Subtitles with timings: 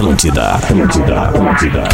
[0.00, 1.84] Atlântida, Atlântida, Atlântida.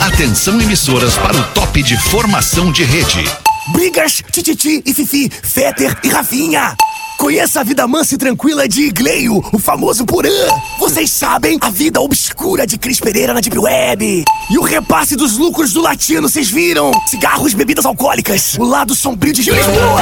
[0.00, 3.24] Atenção emissoras para o top de formação de rede.
[3.72, 6.76] Brigas, Tititi e Fifi, Fetter e Rafinha.
[7.18, 10.30] Conheça a vida mansa e tranquila de Igleio, o famoso Porã.
[10.78, 14.24] Vocês sabem a vida obscura de Cris Pereira na Deep Web.
[14.48, 16.92] E o repasse dos lucros do Latino, vocês viram?
[17.08, 18.56] Cigarros, bebidas alcoólicas.
[18.56, 20.00] O lado sombrio de Gil Lisboa.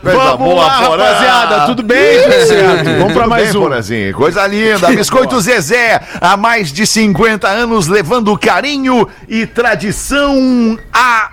[0.00, 1.04] Coisa Vamos boa, lá, Porã.
[1.04, 1.66] rapaziada.
[1.66, 2.20] Tudo bem?
[2.46, 2.84] Certo.
[2.84, 3.62] Vamos pra Tudo mais bem, um.
[3.64, 4.14] Porazinho?
[4.14, 4.88] Coisa linda.
[4.88, 11.30] Biscoito Zezé, há mais de 50 anos, levando carinho e tradição a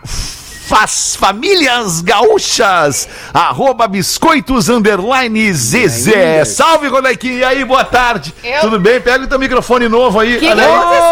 [0.76, 3.06] faz famílias gaúchas.
[3.34, 6.46] Arroba biscoitos underline Zezé.
[6.46, 7.34] Salve, Rodequinha.
[7.40, 8.34] E aí, boa tarde.
[8.42, 9.02] Eu- Tudo bem?
[9.02, 10.40] Pega o teu microfone novo aí.
[10.40, 10.72] que Olha aí.
[10.72, 11.12] Microfone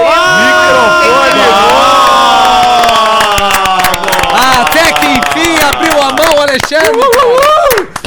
[4.62, 7.02] Até que enfim abriu a mão, Alexandre.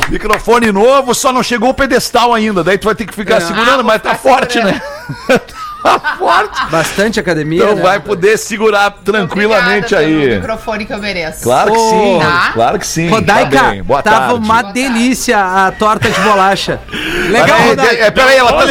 [0.08, 2.64] Microfone novo, só não chegou o pedestal ainda.
[2.64, 3.41] Daí tu vai ter que ficar É.
[3.41, 4.75] segurando, Ah, mas tá forte, segurando.
[5.28, 5.41] né?
[5.83, 6.67] tá forte.
[6.70, 7.63] Bastante academia.
[7.63, 7.83] Então né?
[7.83, 10.37] vai poder segurar tranquilamente Obrigada pelo aí.
[10.37, 11.43] microfone que eu mereço.
[11.43, 12.51] Claro que sim, tá.
[12.55, 13.09] claro que sim.
[13.09, 13.83] Rodaica, Tá bem.
[13.83, 14.35] Boa tava tarde.
[14.35, 14.73] uma tarde.
[14.83, 16.81] delícia a torta de bolacha.
[17.31, 18.05] Legal, Rodaica.
[18.05, 18.65] é, peraí, ela, tá,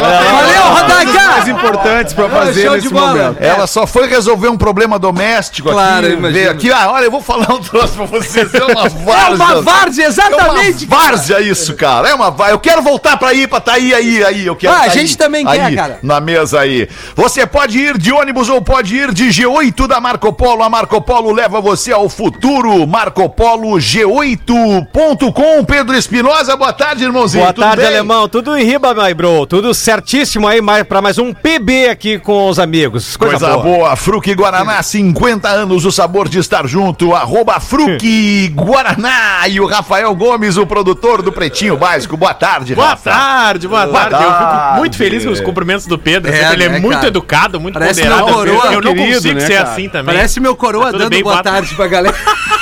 [0.00, 1.12] Valeu, Rodaica.
[1.28, 3.36] mais importantes pra fazer nesse momento.
[3.42, 6.16] ela só foi resolver um problema doméstico Claro, aqui.
[6.16, 8.52] Veio aqui, ah, olha, eu vou falar um troço pra vocês.
[8.54, 9.34] É uma É várzea.
[9.34, 10.84] uma várzea, exatamente.
[10.84, 12.08] É uma várzea isso, cara.
[12.08, 12.54] É uma várzea.
[12.54, 14.46] Eu quero voltar pra ir, pra tá aí, aí, aí.
[14.46, 15.98] Eu quero Ah, a tá gente aí, também quer, aí, cara.
[16.02, 16.88] Na mesa aí.
[17.14, 20.62] Você pode ir de ônibus ou pode ir de G8 da Marco Polo.
[20.62, 22.86] A Marco Polo leva você ao futuro.
[22.86, 25.64] Marco Polo G8.com.
[25.64, 27.42] Pedro Espinosa, boa tarde, irmãozinho.
[27.44, 27.86] Boa Tudo tarde, bem?
[27.86, 28.28] alemão.
[28.28, 29.46] Tudo em riba, my bro.
[29.46, 33.16] Tudo certíssimo aí mais, pra mais um PB aqui com os amigos.
[33.16, 33.76] Coisa, Coisa boa.
[33.78, 33.96] boa.
[33.96, 37.14] Fruque Guaraná, 50 anos, o sabor de estar junto.
[37.14, 39.46] Arroba Fruque Guaraná.
[39.48, 42.16] E o Rafael Gomes, o produtor do Pretinho Básico.
[42.16, 43.10] Boa tarde, Boa Rafa.
[43.10, 44.14] tarde, boa Boa tarde.
[44.24, 44.66] Eu tarde.
[44.68, 46.11] fico muito feliz com os cumprimentos do Pedro.
[46.16, 47.06] É, Sempre ele é né, muito cara?
[47.08, 48.26] educado, muito Parece ponderado.
[48.26, 49.70] meu coroa, eu não querido, consigo né, ser cara?
[49.70, 50.14] assim também.
[50.14, 52.16] Parece meu coroa Tudo dando bem, boa tarde pra galera.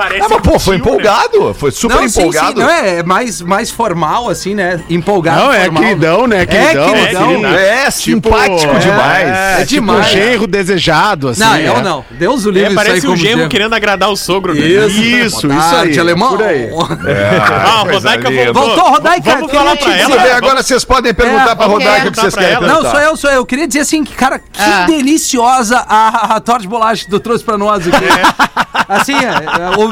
[0.00, 0.84] Parece Ah, mas, pô, foi um né?
[0.84, 1.54] empolgado.
[1.54, 2.52] Foi super não, sim, empolgado.
[2.52, 4.80] sim, não é, é mais, mais formal, assim, né?
[4.88, 5.40] Empolgado.
[5.44, 5.82] Não, é formal.
[5.82, 6.42] queridão, né?
[6.42, 6.92] É Queridão.
[6.94, 7.46] queridão.
[7.46, 9.28] É, simpático é, demais.
[9.28, 10.06] É É tipo um demais.
[10.10, 11.40] genro desejado, assim.
[11.40, 11.68] Não, né?
[11.68, 12.04] eu não.
[12.12, 14.54] Deus o livre É, parece um genro querendo agradar o sogro.
[14.54, 14.60] né?
[14.60, 16.30] Isso, Isso, Boa isso tarde, aí, alemão.
[16.36, 16.70] por aí.
[17.70, 18.54] Ah, Rodaica voltou.
[18.54, 20.36] Voltou, Rodaica, Vamos falar pra ela.
[20.36, 21.66] Agora vocês podem perguntar É, pra.
[21.66, 23.36] Rodaica o que vocês querem Não, sou eu, sou eu.
[23.36, 24.84] Eu queria dizer assim que, cara, que Ah.
[24.86, 28.04] deliciosa a, a torta de bolacha que tu trouxe pra nós aqui.
[28.88, 29.14] Assim,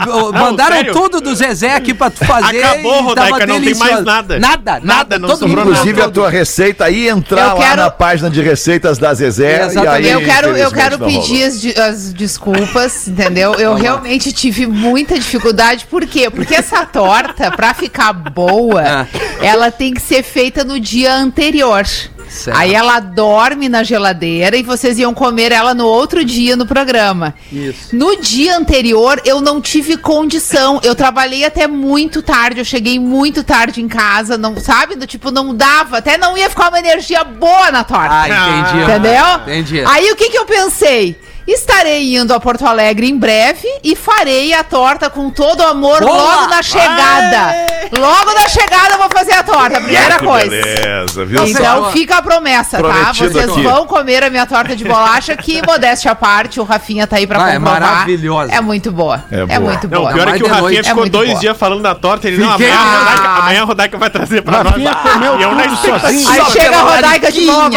[0.07, 0.93] o- o- mandaram sério?
[0.93, 2.63] tudo do Zezé aqui pra tu fazer.
[2.63, 4.39] Acabou, e Rodaica, não tem mais nada.
[4.39, 4.81] Nada, nada.
[4.85, 6.15] Nada, não todo sobrou Inclusive a todo.
[6.15, 9.67] tua receita aí, entrar Eu lá quero- na página de receitas da Zezé.
[9.67, 10.05] Exatamente.
[10.05, 13.55] E aí, eu quero, eu quero não pedir as, de- as desculpas, entendeu?
[13.55, 15.87] Eu realmente tive muita dificuldade.
[15.87, 16.29] Por quê?
[16.31, 19.07] Porque essa torta, pra ficar boa, Ah.
[19.41, 21.85] ela tem que ser feita no dia anterior.
[22.29, 22.57] Certo.
[22.57, 27.35] Aí ela dorme na geladeira e vocês iam comer ela no outro dia no programa.
[27.53, 27.95] Isso.
[27.95, 30.81] No dia anterior, eu não tive condição.
[30.83, 32.61] Eu trabalhei até muito tarde.
[32.61, 34.37] Eu cheguei muito tarde em casa.
[34.37, 34.95] Não, sabe?
[34.95, 35.99] Do tipo, não dava.
[35.99, 38.15] Até não ia ficar uma energia boa na torta.
[38.15, 38.83] Ah, entendi.
[38.85, 39.25] Entendeu?
[39.43, 39.85] Entendi.
[39.87, 41.17] Aí o que, que eu pensei?
[41.49, 46.01] Estarei indo a Porto Alegre em breve e farei a torta com todo o amor
[46.01, 46.13] Boa!
[46.13, 47.55] logo na chegada.
[47.97, 50.49] Logo na chegada eu vou fazer a torta, a primeira Que coisa.
[50.51, 51.47] Beleza, viu?
[51.47, 51.91] Então só?
[51.91, 53.13] fica a promessa, tá?
[53.13, 53.63] Vocês aqui.
[53.63, 57.27] vão comer a minha torta de bolacha, que modéstia à parte, o Rafinha tá aí
[57.27, 57.81] pra Ah, é comprovar.
[57.81, 58.53] maravilhosa.
[58.53, 59.25] É muito boa.
[59.31, 59.61] É É, boa.
[59.61, 60.11] muito Não, boa.
[60.11, 60.81] o pior é que o Rafinha.
[60.81, 61.41] É ficou muito dois boa.
[61.41, 62.29] dias falando da torta.
[62.29, 62.99] Ele, não, Fiquei- amanhã, a Ah.
[62.99, 65.13] Rodaica, amanhã a Rodaica vai trazer pra Rafinha nós.
[65.13, 66.29] comeu E eu sozinho.
[66.29, 67.77] Aí chega a Rodaica de novo e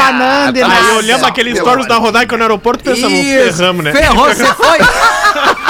[0.63, 3.57] Aí olhando aqueles stories da Rodaica no aeroporto, pensamos, Isso.
[3.57, 3.91] ferramos, né?
[3.91, 4.77] Ferrou, você foi.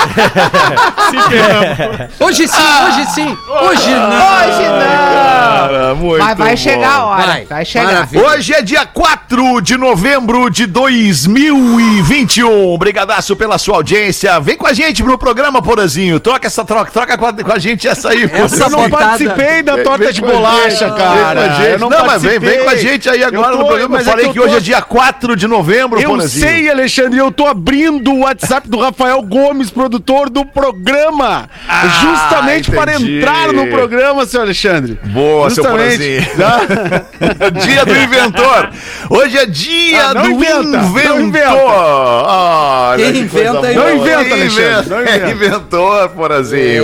[2.19, 3.37] Hoje sim, hoje sim.
[3.49, 4.47] Hoje não.
[4.47, 4.79] Hoje não.
[4.81, 6.57] Cara, muito Mas vai bom.
[6.57, 7.25] chegar a hora.
[7.27, 7.85] Vai, Vai, chegar.
[7.85, 8.25] maravilha.
[8.27, 12.77] Hoje é dia 4 de novembro de 2021.
[12.77, 14.39] Brigadaço pela sua audiência.
[14.39, 16.19] Vem com a gente no programa, Porazinho.
[16.19, 18.23] Troca essa troca, troca com a, com a gente essa aí.
[18.23, 18.69] Essa Porazinho.
[18.69, 19.05] não botada.
[19.07, 21.13] participei da torta vem de bolacha, gente, cara.
[21.13, 21.71] Vem com a gente.
[21.71, 23.95] Eu Não, mas vem, vem com a gente aí agora Eu no tô- programa.
[23.95, 26.09] Eu mas é falei que que, eu hoje tô- é dia 4 de novembro, Eu
[26.11, 26.47] Porazinho.
[26.47, 29.90] sei, Alexandre, eu tô abrindo o WhatsApp do Rafael Gomes, produtor
[30.29, 31.49] do programa.
[31.67, 33.17] Ah, justamente para entendi.
[33.19, 34.99] entrar no programa, seu Alexandre.
[35.05, 36.25] Boa, seu Justamente.
[36.35, 37.61] Porazinho.
[37.65, 38.69] dia do inventor.
[39.09, 41.21] Hoje é dia Ah, não do inventa, não inventor.
[41.21, 41.49] inventa.
[41.51, 43.51] Ah, olha Quem inventa.
[43.73, 45.15] Não inventa, Quem Alexandre, não inventa.
[45.17, 45.27] inventa.
[45.27, 46.83] É inventor, Porazinho.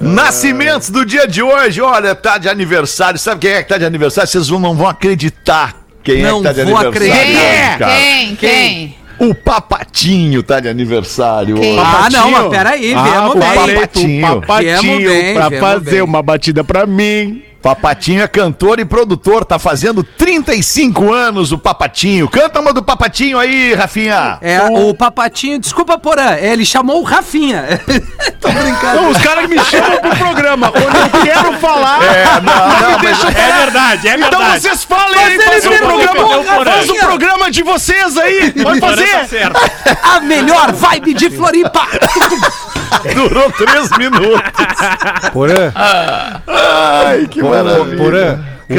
[0.00, 1.80] Nascimentos do dia de hoje.
[1.80, 3.18] Olha, tá de aniversário.
[3.18, 4.28] Sabe quem é que tá de aniversário?
[4.30, 6.92] Vocês não vão acreditar quem Não é que tá de vou aniversário.
[7.00, 7.40] Quem acreditar.
[7.42, 7.68] é?
[7.70, 7.92] hoje, cara.
[7.96, 8.36] Quem?
[8.36, 8.96] Quem?
[9.20, 11.56] O Papatinho tá de aniversário.
[11.60, 11.78] Quem?
[11.78, 11.86] hoje.
[11.86, 13.48] Ah, não, mas peraí, Ah, viemos o bem.
[13.74, 14.20] Papatinho.
[14.22, 16.00] Papatinho, papatinho Viemos bem, pra viemos fazer bem.
[16.02, 17.42] uma batida pra mim.
[17.62, 22.26] Papatinho é cantor e produtor, tá fazendo 35 anos o Papatinho.
[22.28, 24.38] Canta uma do Papatinho aí, Rafinha.
[24.40, 27.64] É, o Papatinho, desculpa, Porã, ele chamou o Rafinha.
[28.40, 29.02] Tô brincando.
[29.02, 30.72] Não, os caras me chamam pro programa.
[30.72, 34.60] Quando eu quero falar, É, não, não, mas É verdade, é então verdade.
[34.62, 36.64] vocês falem Mas aí, ele faz o programa.
[36.64, 38.52] Faz o programa de vocês aí.
[38.62, 39.28] Pode tá fazer.
[39.28, 39.60] certo.
[40.02, 41.86] A melhor vibe de Floripa.
[43.14, 44.42] durou três minutos.
[45.32, 45.72] Porã,
[46.46, 47.96] Ai, que maravilha.
[47.96, 48.38] Porã.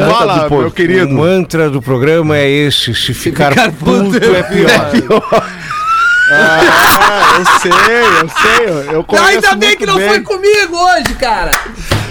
[0.09, 0.61] Fala, depois.
[0.61, 1.07] meu querido.
[1.07, 5.47] O mantra do programa é esse: se ficar, Ficar puto puto é pior.
[6.33, 8.65] Ah, eu sei, eu sei.
[8.87, 11.51] eu- Eu conheço Ainda bem muito que não foi comigo hoje, cara.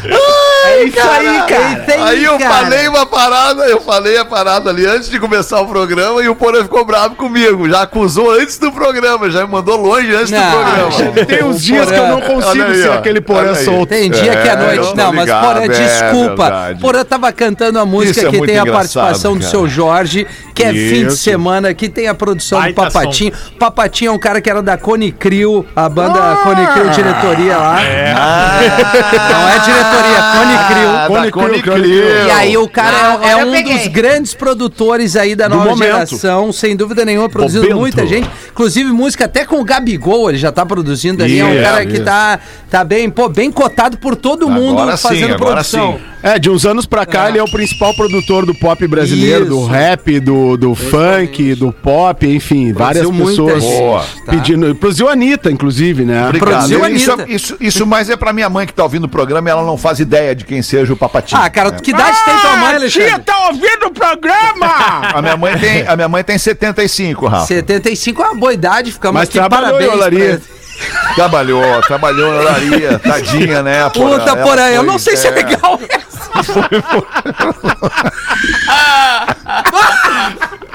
[0.02, 1.72] É isso aí, cara.
[1.72, 2.50] Isso aí, Aí eu cara.
[2.54, 6.34] falei uma parada, eu falei a parada ali antes de começar o programa e o
[6.34, 7.68] Porã ficou bravo comigo.
[7.68, 11.26] Já acusou antes do programa, já me mandou longe antes Não, do programa.
[11.26, 12.94] Tem uns dias que eu não consigo aí, ser ó.
[12.94, 13.90] aquele porã solto.
[13.90, 14.96] Tem dia que é É, noite.
[14.96, 16.42] Não, mas ligado, Porã, é desculpa.
[16.44, 16.80] verdade.
[16.80, 19.50] Porã tava cantando a música Isso é que tem a participação do cara.
[19.50, 20.74] seu Jorge, que é fim
[21.04, 21.16] de Isso.
[21.18, 23.32] semana, que tem a produção Baita do Papatinho.
[23.58, 27.76] Papatinho é um cara que era da Cone Crew, a banda Cone Crew diretoria lá.
[29.30, 30.90] Não é diretoria, Cone Crew.
[30.90, 32.26] Ah, Cone Crew, Cone Cone Crew.
[32.26, 33.78] E aí o cara Não, é- é, um peguei.
[33.78, 35.82] dos grandes produtores aí da nova momento.
[35.82, 37.80] geração, sem dúvida nenhuma, produzindo Bobento.
[37.80, 38.28] muita gente.
[38.50, 41.38] Inclusive música até com o Gabigol, ele já tá produzindo ali.
[41.40, 42.04] é um cara que isso.
[42.04, 42.38] tá,
[42.70, 45.92] tá bem, pô, bem cotado por todo mundo Agora sim, fazendo agora produção.
[45.94, 46.09] sim.
[46.22, 49.60] É, de uns anos pra cá, ele é o principal produtor do pop brasileiro, do
[49.60, 49.66] Isso.
[49.68, 54.30] rap, do, do funk, do pop, enfim, várias muita pessoas gente, tá?
[54.32, 54.74] pedindo.
[54.74, 56.26] Produziu a Anitta, inclusive, né?
[56.28, 56.50] Obrigado.
[56.50, 57.32] Produziu a Isso, Anitta.
[57.32, 59.78] isso, isso mais é pra minha mãe que tá ouvindo o programa e ela não
[59.78, 61.40] faz ideia de quem seja o Papatinho.
[61.40, 63.18] Ah, cara, que idade tem tua mãe, Alexandre?
[63.20, 64.66] tá ouvindo o programa!
[65.14, 67.46] A minha mãe tem, a minha mãe tem 75, Rafa.
[67.46, 69.92] 75 é uma boa idade, ficamos Mas aqui, trabalhou parabéns.
[69.92, 70.40] olaria.
[71.14, 73.88] Trabalhou, trabalhou na olaria, tadinha, né?
[73.90, 75.78] Puta, porra, eu não sei se é legal.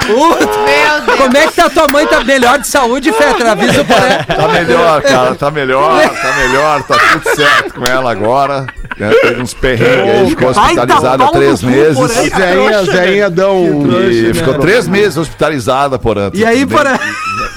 [0.06, 1.18] Puta.
[1.18, 2.06] Como é que tá tua mãe?
[2.06, 3.52] Tá melhor de saúde, Fetra?
[3.54, 3.86] Avisa o.
[3.86, 8.68] Tá melhor, cara, tá melhor, tá melhor, tá tudo certo com ela agora.
[8.98, 9.12] Né?
[9.22, 11.96] Teve uns perrengues aí, ficou hospitalizada há três meses.
[11.96, 12.08] Porã.
[12.14, 13.66] Zéinha, Zéinha dão.
[14.10, 16.32] E ficou três meses hospitalizada, porém.
[16.34, 16.98] E aí, Porã?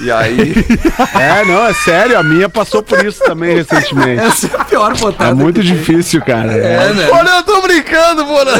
[0.01, 0.53] E aí,
[1.19, 4.21] É, não, é sério, a minha passou por isso também recentemente.
[4.21, 5.31] Essa é a pior botada.
[5.31, 6.51] É muito difícil, cara.
[6.53, 7.07] É, né?
[7.07, 8.53] Porã, eu tô brincando, Porã.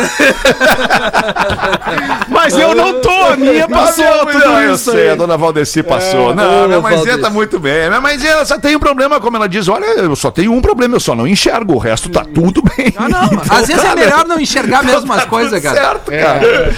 [2.30, 5.10] Mas eu não tô, a minha passou Ah, tudo não, eu isso sei, aí.
[5.12, 6.30] a dona Valdeci passou.
[6.30, 7.88] ô, não, minha mãezinha tá muito bem.
[7.88, 10.96] Minha mãezinha só tem um problema, como ela diz: olha, eu só tenho um problema,
[10.96, 12.69] eu só não enxergo, o resto tá tudo bem.
[12.98, 13.30] Ah, não.
[13.50, 15.76] Às vezes é melhor não enxergar mesmo as coisas, cara.
[15.76, 16.74] Certo, cara.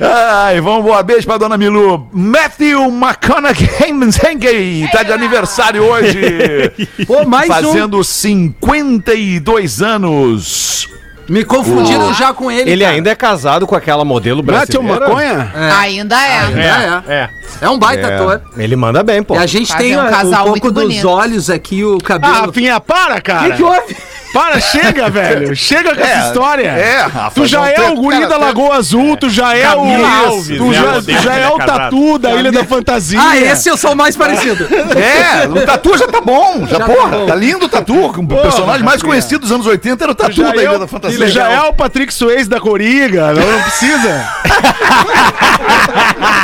[0.00, 2.08] Ai, vamos boa beijo pra dona Milu.
[2.12, 6.72] Matthew McConaughey tá de aniversário hoje.
[7.06, 7.72] Pô, mais um.
[7.72, 10.88] Fazendo 52 anos.
[11.28, 12.68] Me confundiram já com ele.
[12.68, 12.96] Ele cara.
[12.96, 15.14] ainda é casado com aquela modelo Matthew brasileira.
[15.14, 15.52] Maconha?
[15.78, 16.40] Ainda é.
[16.56, 17.14] É, é.
[17.14, 17.30] É.
[17.60, 18.14] É um baita É.
[18.16, 18.42] ator.
[18.56, 19.36] Ele manda bem, pô.
[19.36, 21.08] E a gente tem um um, casal um pouco muito dos bonito.
[21.08, 22.46] olhos aqui, o Ah, cabelo.
[22.46, 23.46] Rafinha, para, cara.
[23.46, 23.96] O que, que houve?
[24.32, 25.56] Para, chega, velho.
[25.56, 26.68] Chega com essa história.
[26.68, 29.68] é, Rafa, Tu já é tem- o guri cara, da Lagoa Azul, tu já é
[29.74, 29.80] o.
[29.82, 32.64] Camila Alves, tu né, já, tu já ele é é o tatu da Ilha da
[32.64, 33.18] Fantasia.
[33.20, 34.68] Ah, esse eu sou mais parecido.
[34.96, 37.26] É, o tatu já tá bom, já, Já porra, tá bom.
[37.26, 38.06] tá lindo o tatu.
[38.06, 40.78] O personagem mais conhecido dos anos 80 era o Tu tatu da é, Ilha o-
[40.78, 41.28] da Fantasia.
[41.28, 44.28] já é o Patrick Swayze da Coriga, não, não precisa.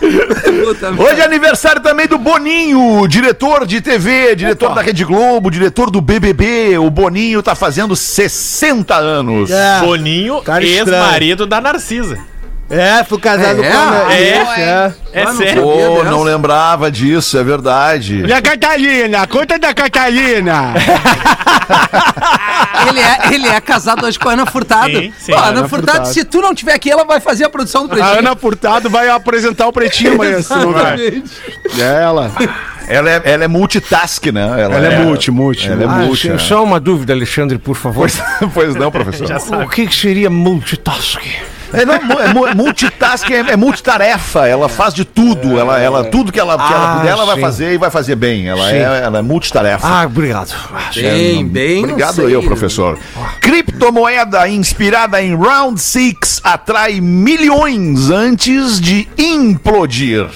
[0.98, 6.00] Hoje é aniversário também do Boninho, diretor de TV, diretor da Rede Globo, diretor do
[6.00, 6.78] BBB.
[6.78, 9.50] O Boninho tá fazendo 60 anos.
[9.50, 9.80] É.
[9.80, 12.18] Boninho, ex-marido da Narcisa.
[12.68, 13.70] É, fui casado É?
[13.70, 14.42] com a É?
[14.42, 14.94] Isso, é.
[15.12, 15.62] É Ah, não sério?
[15.62, 16.04] Pô, dessa.
[16.10, 18.24] não lembrava disso, é verdade.
[18.26, 19.26] E a Catarina?
[19.28, 20.74] Conta da Catarina.
[22.88, 24.90] Ele é, ele é casado hoje com a Ana Furtado.
[24.92, 26.14] Sim, sim, Pô, a a Ana, Ana Furtado, Furtado.
[26.14, 28.18] se tu não tiver aqui, ela vai fazer a produção do A Pretinho.
[28.18, 30.40] Ana Furtado vai apresentar o pretinho amanhã.
[30.42, 30.94] se não vai.
[31.00, 31.32] Exatamente.
[31.80, 32.30] É ela.
[32.88, 34.42] Ela é, ela é multitask, né?
[34.62, 35.68] Ela é multi, multi.
[35.68, 36.28] Ela é Ah, multi.
[36.30, 38.08] sim, só uma dúvida, Alexandre, por favor.
[38.08, 38.22] Pois,
[38.54, 39.26] pois não, professor.
[39.64, 41.20] O que, que seria multitask?
[41.76, 44.46] É, não, é, é multitask, é, é multitarefa.
[44.46, 45.58] Ela faz de tudo.
[45.58, 48.16] Ela, ela, tudo que ela, que ela Ah, puder, ela vai fazer e vai fazer
[48.16, 48.48] bem.
[48.48, 48.76] Ela, Sim.
[48.76, 49.86] é, ela é multitarefa.
[49.86, 50.54] Ah, obrigado.
[50.94, 51.82] Bem, bem.
[51.82, 52.34] não Obrigado sei.
[52.34, 52.98] eu, professor.
[53.40, 60.26] Criptomoeda inspirada em Round 6 atrai milhões antes de implodir.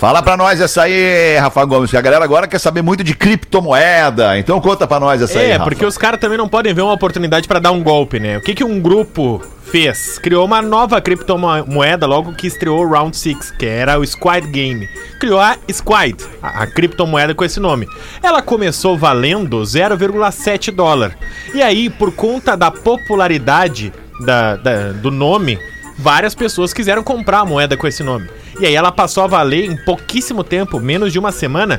[0.00, 3.14] Fala pra nós essa aí, Rafa Gomes, que a galera agora quer saber muito de
[3.14, 4.38] criptomoeda.
[4.38, 6.94] Então conta pra nós essa aí, É, porque os caras também não podem ver uma
[6.94, 8.38] oportunidade pra dar um golpe, né?
[8.38, 10.18] O que, que um grupo fez?
[10.18, 14.88] Criou uma nova criptomoeda logo que estreou o Round 6, que era o Squid Game.
[15.20, 17.86] Criou a Squid, a, a criptomoeda com esse nome.
[18.22, 21.14] Ela começou valendo 0,7 dólar.
[21.52, 23.92] E aí, por conta da popularidade
[24.24, 25.58] da- da- do nome,
[26.00, 28.30] várias pessoas quiseram comprar a moeda com esse nome.
[28.58, 31.78] E aí ela passou a valer em pouquíssimo tempo, menos de uma semana,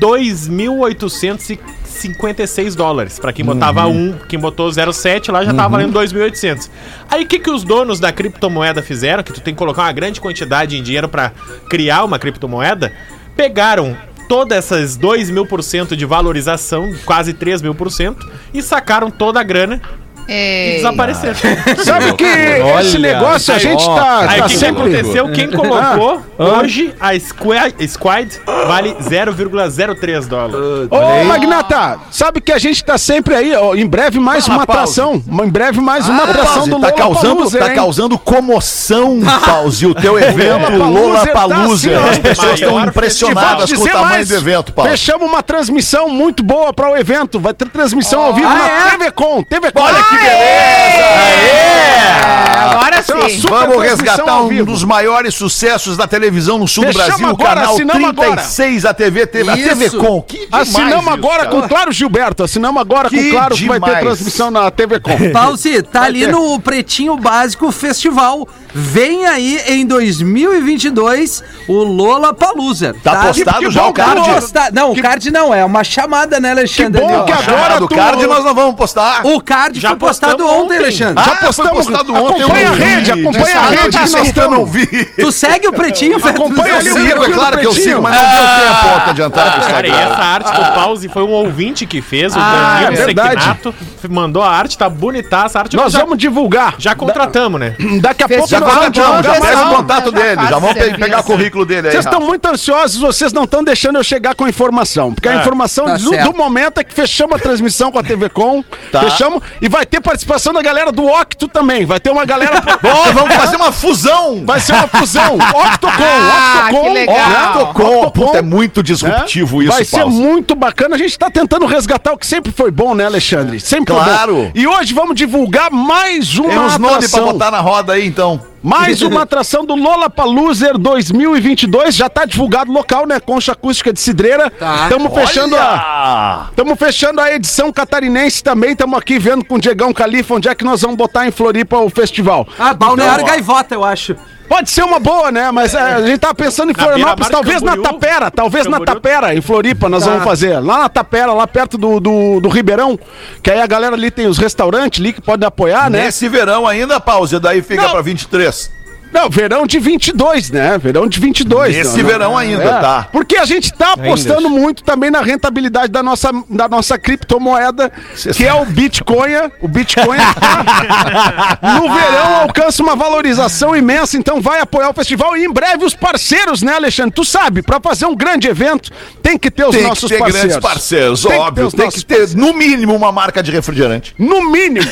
[0.00, 3.18] 2.856 dólares.
[3.18, 6.70] Pra quem botava um, quem botou 0,7 lá já tava valendo 2.800.
[7.10, 9.22] Aí o que, que os donos da criptomoeda fizeram?
[9.22, 11.30] Que tu tem que colocar uma grande quantidade em dinheiro pra
[11.68, 12.92] criar uma criptomoeda.
[13.36, 13.96] Pegaram
[14.28, 19.10] todas essas 2 mil por cento de valorização, quase 3 mil por cento, e sacaram
[19.10, 19.80] toda a grana
[20.28, 20.76] e É.
[20.76, 21.34] desapareceram.
[21.84, 22.62] Sabe que esse
[22.96, 24.82] Olha, negócio a gente ó, tá, Aí tá o que, que sempre...
[24.82, 25.28] aconteceu?
[25.32, 30.88] Quem colocou hoje a Squid, Squid vale 0,03 dólares.
[30.90, 34.66] Ô, Magnata, sabe que a gente tá sempre aí, ó, em breve mais Fala, uma
[34.66, 35.00] Pause.
[35.00, 37.74] atração, em breve mais uma Ô, atração Pause, do tá causando, Lollapalooza, tá hein?
[37.74, 41.90] causando comoção, Pause, o teu evento Lollapalooza tá Lollapalooza.
[41.98, 44.90] assim, As pessoas estão impressionadas E com o tamanho mais, do evento, Pause.
[44.90, 47.38] Fechamos uma transmissão muito boa para o evento.
[47.40, 48.90] Vai ter transmissão ao vivo Ah, na é?
[48.90, 49.42] TV Com.
[49.42, 49.80] TV Com.
[49.82, 51.04] Olha que beleza!
[51.48, 53.17] É, agora Essa é uma sim.
[53.17, 53.17] super
[53.48, 57.74] Vamos resgatar um dos maiores sucessos da televisão no sul do Brasil, o agora, canal
[57.74, 58.30] assinamos agora.
[58.36, 59.90] 36, a TV, TV, a TV.
[59.90, 60.22] Com.
[60.22, 61.48] Que demais Assinamos isso, agora cara.
[61.50, 62.42] com Claro Gilberto.
[62.42, 64.04] Assinamos agora Que com Claro que vai ter demais.
[64.04, 65.16] transmissão na TV Com.
[65.32, 68.46] Pause, tá ali no Pretinho Básico Festival.
[68.74, 72.94] Vem aí em 2022 o Lola Palusa.
[73.02, 74.20] Tá postado que já o que card?
[74.20, 77.00] Posta- Não, o card não, é uma chamada, né, Alexandre?
[77.00, 79.24] Que bom que agora do tu- card nós não vamos postar.
[79.26, 80.76] O card Já foi postado ontem, ontem.
[80.78, 81.14] Alexandre.
[81.16, 81.70] Ah, Já postamos.
[81.72, 82.42] foi postado ontem.
[82.42, 84.70] Acompanha a rede, acompanha a Ah, rede que nós que estamos.
[84.70, 84.86] vi.
[85.04, 86.28] Tu segue o Pretinho, Fê?
[86.30, 89.58] Acompanha ali o Sigo, é claro que eu sigo, mas não deu tempo de entrar
[89.58, 92.92] no Cara, e essa arte do pause foi um ouvinte que fez, o Ah, Danilo
[93.02, 93.42] é verdade.
[93.42, 93.74] Sequinato,
[94.08, 95.76] mandou a arte, tá bonitaça a arte.
[95.76, 96.74] Nós já, vamos divulgar.
[96.78, 97.74] já contratamos, né?
[98.00, 100.58] Daqui a pouco Já nós vamos contratamos, já pega mais o contato Já dele, já
[100.58, 101.92] vamos pegar o currículo dele aí.
[101.92, 105.12] Vocês estão muito ansiosos, vocês não estão deixando eu chegar com a informação.
[105.12, 108.62] Porque a informação tá do momento é que fechamos a transmissão com a TV Com.
[108.92, 109.00] Tá.
[109.00, 109.42] Fechamos.
[109.60, 111.84] E vai ter participação da galera do Octo também.
[111.84, 112.62] Vai ter uma galera.
[113.14, 114.42] Vamos fazer uma fusão.
[114.44, 115.34] Vai ser uma fusão.
[115.38, 117.62] Octocom, Ah, Octocom.
[118.02, 118.10] Octocom.
[118.10, 120.12] Puta, é muito disruptivo isso, Vai ser Paulo.
[120.12, 120.94] muito bacana.
[120.94, 123.60] A gente tá tentando resgatar o que sempre foi bom, né, Alexandre?
[123.60, 124.34] Sempre foi Claro.
[124.34, 124.50] bom.
[124.54, 127.24] E hoje vamos divulgar mais uma Tem uns nomes pra atração.
[127.32, 128.40] botar na roda aí, então.
[128.62, 131.94] Mais uma atração do Lola Paluser 2022.
[131.94, 133.20] Já tá divulgado o local, né?
[133.20, 134.50] Concha Acústica de Cidreira.
[134.50, 134.84] Tá.
[134.84, 136.46] Estamos fechando a.
[136.50, 138.72] Estamos fechando a edição catarinense também.
[138.72, 141.78] Estamos aqui vendo com o Diegão Califa onde é que nós vamos botar em Floripa
[141.78, 142.46] o festival.
[142.58, 144.16] Ah, Balneário Então, Gaivota, eu acho.
[144.48, 145.50] Pode ser uma boa, né?
[145.50, 147.92] Mas é, a gente tá pensando em Na Florianópolis, talvez na Camboriú.
[148.00, 148.94] Tapera, talvez na Camboriú.
[148.94, 150.08] Tapera, em Floripa, nós Tá.
[150.10, 150.58] vamos fazer.
[150.60, 152.98] Lá na Tapera, lá perto do, do, do Ribeirão,
[153.42, 156.04] que aí a galera ali tem os restaurantes ali que podem apoiar, né?
[156.04, 157.90] Nesse verão ainda, pausa, daí fica Não.
[157.90, 158.47] pra 23.
[158.48, 158.70] this
[159.12, 160.78] Não, verão de 22, né?
[160.78, 161.74] Verão de 22.
[161.76, 163.08] Nesse Não, não- verão ainda, tá.
[163.10, 167.90] Porque a gente tá apostando muito também na rentabilidade da nossa, da nossa criptomoeda,
[168.36, 169.18] que é o Bitcoin.
[169.60, 175.44] O Bitcoin tá- no verão alcança uma valorização imensa, então vai apoiar o festival e
[175.44, 177.12] em breve os parceiros, né, Alexandre?
[177.12, 178.90] Tu sabe, pra fazer um grande evento,
[179.22, 180.48] tem que ter os Tem que nossos ter parceiros.
[180.50, 181.66] grandes parceiros, Tem que ter óbvio.
[181.66, 184.14] os Tem que ter, no mínimo, uma marca de refrigerante.
[184.18, 184.86] No mínimo.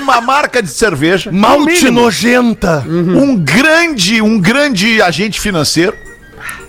[0.00, 1.30] Uma marca de cerveja.
[1.32, 2.02] Mínimo.
[2.02, 2.84] nojenta.
[2.86, 5.96] Um grande, um grande agente financeiro.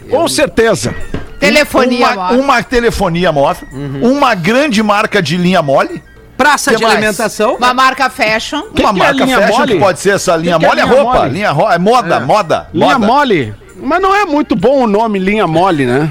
[0.09, 0.93] Com certeza.
[1.39, 2.39] Telefonia, uma, móvel.
[2.39, 3.67] uma telefonia móvel.
[3.71, 4.17] Uhum.
[4.17, 6.01] Uma grande marca de linha mole.
[6.37, 6.95] Praça Que de mais?
[6.95, 7.55] alimentação.
[7.55, 8.63] Uma marca fashion.
[8.73, 9.73] Que uma que é marca linha fashion mole?
[9.73, 10.79] que pode ser essa linha que é mole.
[10.79, 11.19] É linha roupa.
[11.19, 11.33] mole?
[11.33, 12.67] Linha ro é moda, moda.
[12.73, 13.07] Linha moda.
[13.07, 13.55] mole.
[13.81, 16.09] Mas não é muito bom o nome linha mole, né?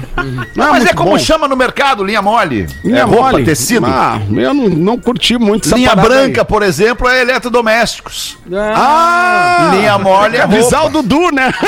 [0.55, 1.17] Não Mas é como bom.
[1.19, 2.67] chama no mercado, linha mole.
[2.83, 3.43] Linha é roupa, mole.
[3.43, 3.85] tecido.
[3.85, 6.45] Ah, eu não, não curti muito essa linha branca, aí.
[6.47, 8.37] por exemplo, é eletrodomésticos.
[8.53, 9.71] Ah!
[9.73, 11.51] linha mole é Avisar o Dudu, né?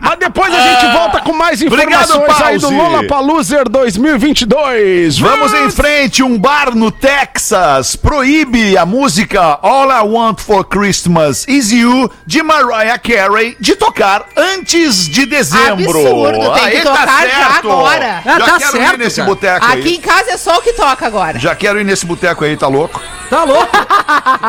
[0.00, 2.76] Mas depois a gente volta com mais Obrigado, informações aí do Pause.
[2.76, 5.18] Lollapalooza 2022.
[5.18, 11.46] Vamos em frente, um bar no Texas proíbe a música All I Want for Christmas
[11.46, 15.84] Is You de Mariah Carey de tocar antes de dezembro.
[15.84, 18.22] Absurdo, tem que tocar já agora.
[18.24, 19.28] Ah, Já tá quero certo, ir nesse cara.
[19.28, 19.94] boteco Aqui aí.
[19.96, 21.38] em casa é só o que toca agora.
[21.38, 23.02] Já quero ir nesse boteco aí, tá louco?
[23.28, 23.68] Tá louco?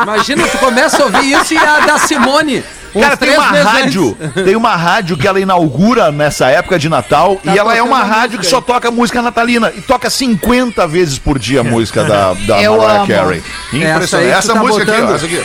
[0.02, 2.64] Imagina, tu começa a ouvir isso e a da Simone.
[2.98, 4.44] Cara, tem uma rádio, antes.
[4.44, 8.02] tem uma rádio que ela inaugura nessa época de Natal Tá e ela é uma
[8.02, 8.62] rádio que só aí.
[8.62, 12.98] toca música natalina e toca 50 vezes por dia a música da, da Eu Mariah
[13.00, 13.06] amo.
[13.08, 13.42] Carey.
[13.72, 14.14] Impressionante.
[14.16, 15.16] aí que Essa, tu tá música aqui, ó, botando.
[15.16, 15.42] essa aqui.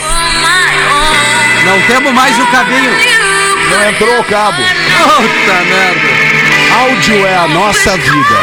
[1.65, 2.91] Não temos mais o caminho.
[3.69, 4.57] Não entrou o cabo.
[4.57, 6.29] Puta merda.
[6.79, 8.35] Áudio é a nossa vida.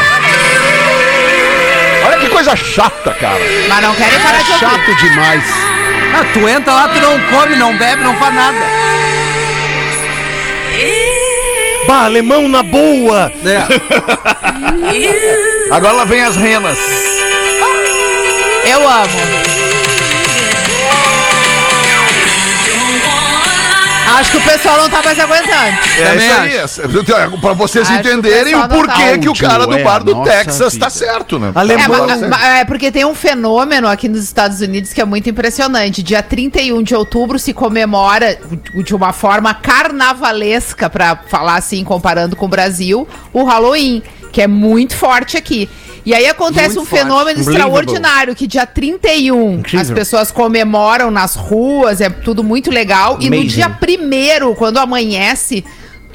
[2.07, 3.41] Olha que coisa chata, cara.
[3.69, 4.67] Mas não querem parar de ouvir.
[4.67, 5.45] Chato demais.
[6.15, 8.59] Ah, tu entra lá, tu não come, não bebe, não faz nada.
[11.87, 13.33] Bah, alemão na boa!
[13.45, 13.63] É.
[15.71, 16.79] Agora lá vem as renas.
[18.65, 19.56] Eu amo.
[24.15, 25.77] Acho que o pessoal não tá mais aguentando.
[25.99, 27.39] É Também isso aí.
[27.41, 29.85] Pra vocês Acho o entenderem o pessoal não porquê tá- que o cara do Áudio
[29.85, 30.91] bar é do Texas tá vida.
[30.91, 31.53] certo, né?
[31.55, 32.29] É, Alemão.
[32.29, 36.03] ma- é porque tem um fenômeno aqui nos Estados Unidos que é muito impressionante.
[36.03, 38.39] Dia 31 de outubro se comemora
[38.85, 44.47] de uma forma carnavalesca, pra falar assim, comparando com o Brasil, o Halloween, que é
[44.47, 45.69] muito forte aqui.
[46.07, 47.03] E aí acontece Muito um forte.
[47.03, 53.19] fenômeno extraordinário, que dia 31 as pessoas comemoram nas ruas, é tudo muito legal.
[53.21, 55.65] E no dia primeiro, quando amanhece,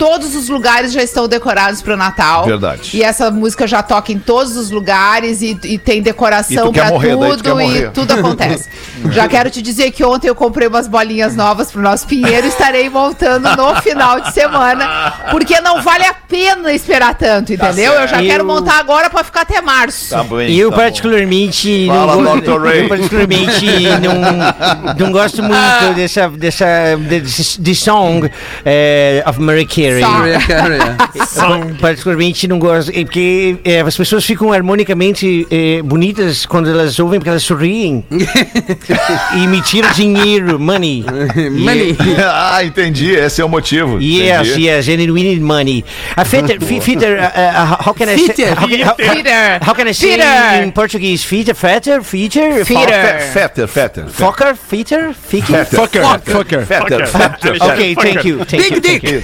[0.01, 2.43] todos os lugares já estão decorados para o Natal.
[2.43, 2.89] Verdade.
[2.97, 6.73] E essa música já toca em todos os lugares e, e tem E decoração tu
[6.73, 8.67] quer pra morrer, daí tu tudo e tudo acontece.
[9.13, 12.49] já quero te dizer que ontem eu comprei umas bolinhas novas pro nosso pinheiro e
[12.49, 17.93] estarei montando no final de semana, porque não vale a pena esperar tanto, entendeu?
[17.93, 18.25] eu já certo.
[18.25, 20.09] quero Eu- montar agora pra ficar até março.
[20.09, 20.51] Tá bem.
[20.55, 22.59] Eu tá particularmente Fala, não, Dr.
[22.59, 22.83] Ray.
[22.85, 23.65] eu particularmente
[24.01, 28.31] não, não gosto muito dessa dessa desse de song
[28.65, 29.90] eh, of Mary Carey.
[29.99, 30.19] Song.
[30.19, 31.73] Mariah Carey, é.
[31.81, 37.19] Particularmente não gosto é porque eh, as pessoas ficam harmonicamente eh, bonitas quando elas ouvem
[37.19, 38.03] porque elas sorriem
[39.35, 41.03] e me tiram dinheiro, money.
[41.51, 41.97] Money.
[42.23, 43.11] ah, entendi.
[43.11, 43.99] Esse é o motivo.
[44.01, 44.67] Yes, Entendi.
[44.67, 45.83] yes, genuine money.
[46.15, 48.27] A Fetter, Fe- Fetter, uh, uh, how can I say?
[48.27, 48.55] Fetter.
[48.55, 51.23] How can, how, how can I say in Portuguese?
[51.23, 53.19] Fetter, Fetter, Feature, Feeder.
[53.33, 54.05] Fetter, Fetter.
[54.07, 55.65] Fokker, Fetter, Ficker.
[55.65, 56.03] Fucker.
[56.23, 56.65] Fucker.
[56.65, 57.55] Fetter, Fetter.
[57.61, 59.23] Okay, thank you, thank you, thank you.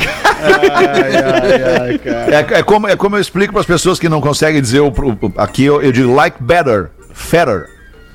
[0.00, 2.12] Thank you.
[2.12, 4.88] É, é como, é como eu explico para as pessoas que não conseguem dizer o,
[4.88, 7.66] o- aqui, eu, eu digo like better, fatter.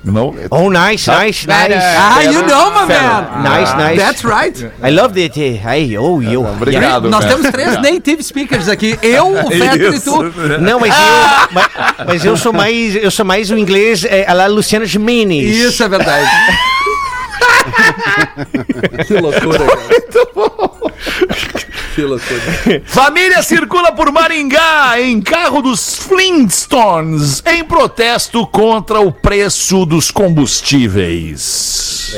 [0.06, 0.36] Não?
[0.50, 1.78] Oh, nice, nice, Better.
[1.78, 1.88] nice.
[1.98, 3.42] Ah, you know, my man.
[3.42, 3.98] Nice, nice.
[3.98, 4.70] That's right.
[4.84, 5.40] I love that.
[5.40, 6.46] eh, Hey, oh, you.
[6.46, 7.10] Obrigado.
[7.10, 7.38] Nós cara.
[7.38, 9.00] temos três native speakers aqui.
[9.02, 10.22] Eu, o Fetter e tu.
[10.60, 11.68] Não, mas eu, mas,
[12.06, 15.56] mas eu sou mais, eu sou mais o inglês é, a la Luciana Gimenez.
[15.56, 16.30] Isso é verdade.
[19.08, 20.03] que loucura, cara.
[21.94, 22.42] Que loucura.
[22.86, 32.18] Família circula por Maringá em carro dos Flintstones em protesto contra o preço dos combustíveis.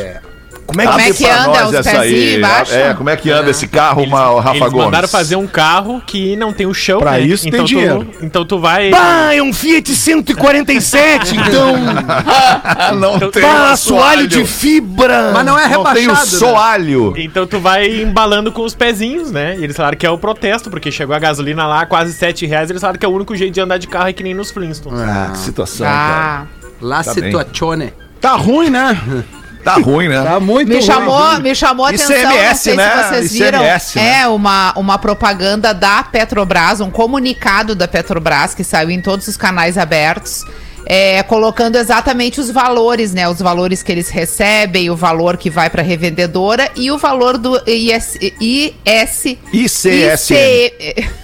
[0.67, 2.73] Como é Como que é que anda, os pezinhos embaixo?
[2.73, 4.85] É, como é que anda esse carro, uma, Rafa Eles Gomes?
[4.85, 7.21] mandaram fazer um carro que não tem o chão, Pra né?
[7.21, 8.05] isso tem então dinheiro.
[8.05, 8.89] Tu, então tu vai...
[8.89, 11.75] Bah, é um Fiat 147, então.
[12.99, 15.31] não tem Bah, assoalho de fibra.
[15.33, 16.31] Mas não é Não tem o rebaixado.
[16.31, 16.37] né?
[16.39, 17.13] soalho.
[17.17, 19.55] Então tu vai embalando com os pezinhos, né?
[19.59, 22.69] E eles falaram que é o protesto, porque chegou a gasolina lá, quase 7 reais.
[22.69, 24.49] Eles falaram que é o único jeito de andar de carro é que nem nos
[24.51, 24.99] Flintstones.
[24.99, 26.41] Ah, que situação, cara.
[26.41, 26.45] Ah,
[26.81, 27.23] La Tá bem.
[27.25, 27.93] situazione.
[28.19, 28.99] Tá ruim, né?
[29.65, 30.21] Tá ruim, né?
[30.23, 30.85] Tá muito me ruim.
[30.85, 33.03] chamou, me chamou a atenção, não ICMS, sei né?
[33.03, 33.59] se vocês viram.
[33.63, 34.19] ICMS, né?
[34.21, 39.35] É uma, uma propaganda da Petrobras, um comunicado da Petrobras que saiu em todos os
[39.35, 40.43] canais abertos.
[40.85, 43.27] é, colocando exatamente os valores, né?
[43.27, 47.59] Os valores que eles recebem, o valor que vai para revendedora e o valor do
[47.67, 50.37] IS, IS, ICSM.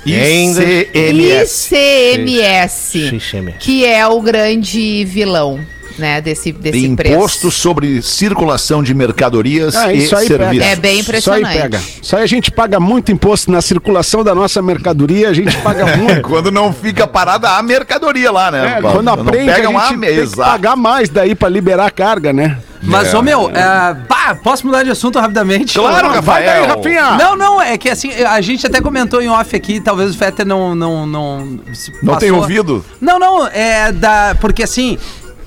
[0.04, 1.76] IC, ICMS.
[1.76, 3.58] ICMS, ICMS.
[3.60, 5.60] que é o grande vilão.
[5.98, 7.52] Né, desse, desse Imposto preço.
[7.52, 10.38] sobre circulação de mercadorias Ah, e serviços.
[10.38, 10.64] pega.
[10.66, 11.58] É bem Isso aí impressionante.
[11.62, 11.82] pega.
[12.02, 15.86] Isso aí a gente paga muito imposto na circulação da nossa mercadoria, a gente paga
[15.98, 16.22] muito.
[16.22, 18.78] Quando não fica parada a mercadoria lá, né?
[18.78, 20.44] É, quando aprende, a pegam gente a tem que mesa.
[20.46, 22.58] pagar mais daí pra liberar a carga, né?
[22.84, 23.18] Mas, É.
[23.18, 25.78] ô meu, é, pá, posso mudar de assunto rapidamente?
[25.78, 26.62] Claro, Vai Rafael.
[26.64, 27.12] daí, Rafinha!
[27.12, 30.48] Não, não, é que assim, a gente até comentou em off aqui, talvez o Fetter
[30.48, 30.74] não.
[30.74, 31.60] Não, não,
[32.02, 32.84] Não tem ouvido?
[33.00, 34.36] Não, não, é da.
[34.42, 34.98] Porque assim,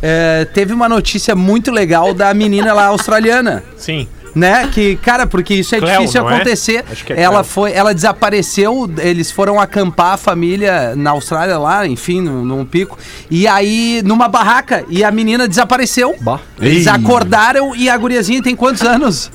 [0.06, 3.64] é, teve uma notícia muito legal da menina lá australiana.
[3.74, 4.06] Sim.
[4.34, 4.68] Né?
[4.70, 6.34] Que, cara, porque isso é Cleo, difícil é?
[6.34, 6.84] acontecer.
[6.90, 7.44] Acho que é ela Cleo.
[7.44, 12.98] foi, ela desapareceu, eles foram acampar a família na Austrália lá, enfim, num, num pico.
[13.30, 16.14] E aí, numa barraca, e a menina desapareceu.
[16.60, 16.88] Eles Ih.
[16.90, 19.30] acordaram e a guriazinha tem quantos anos?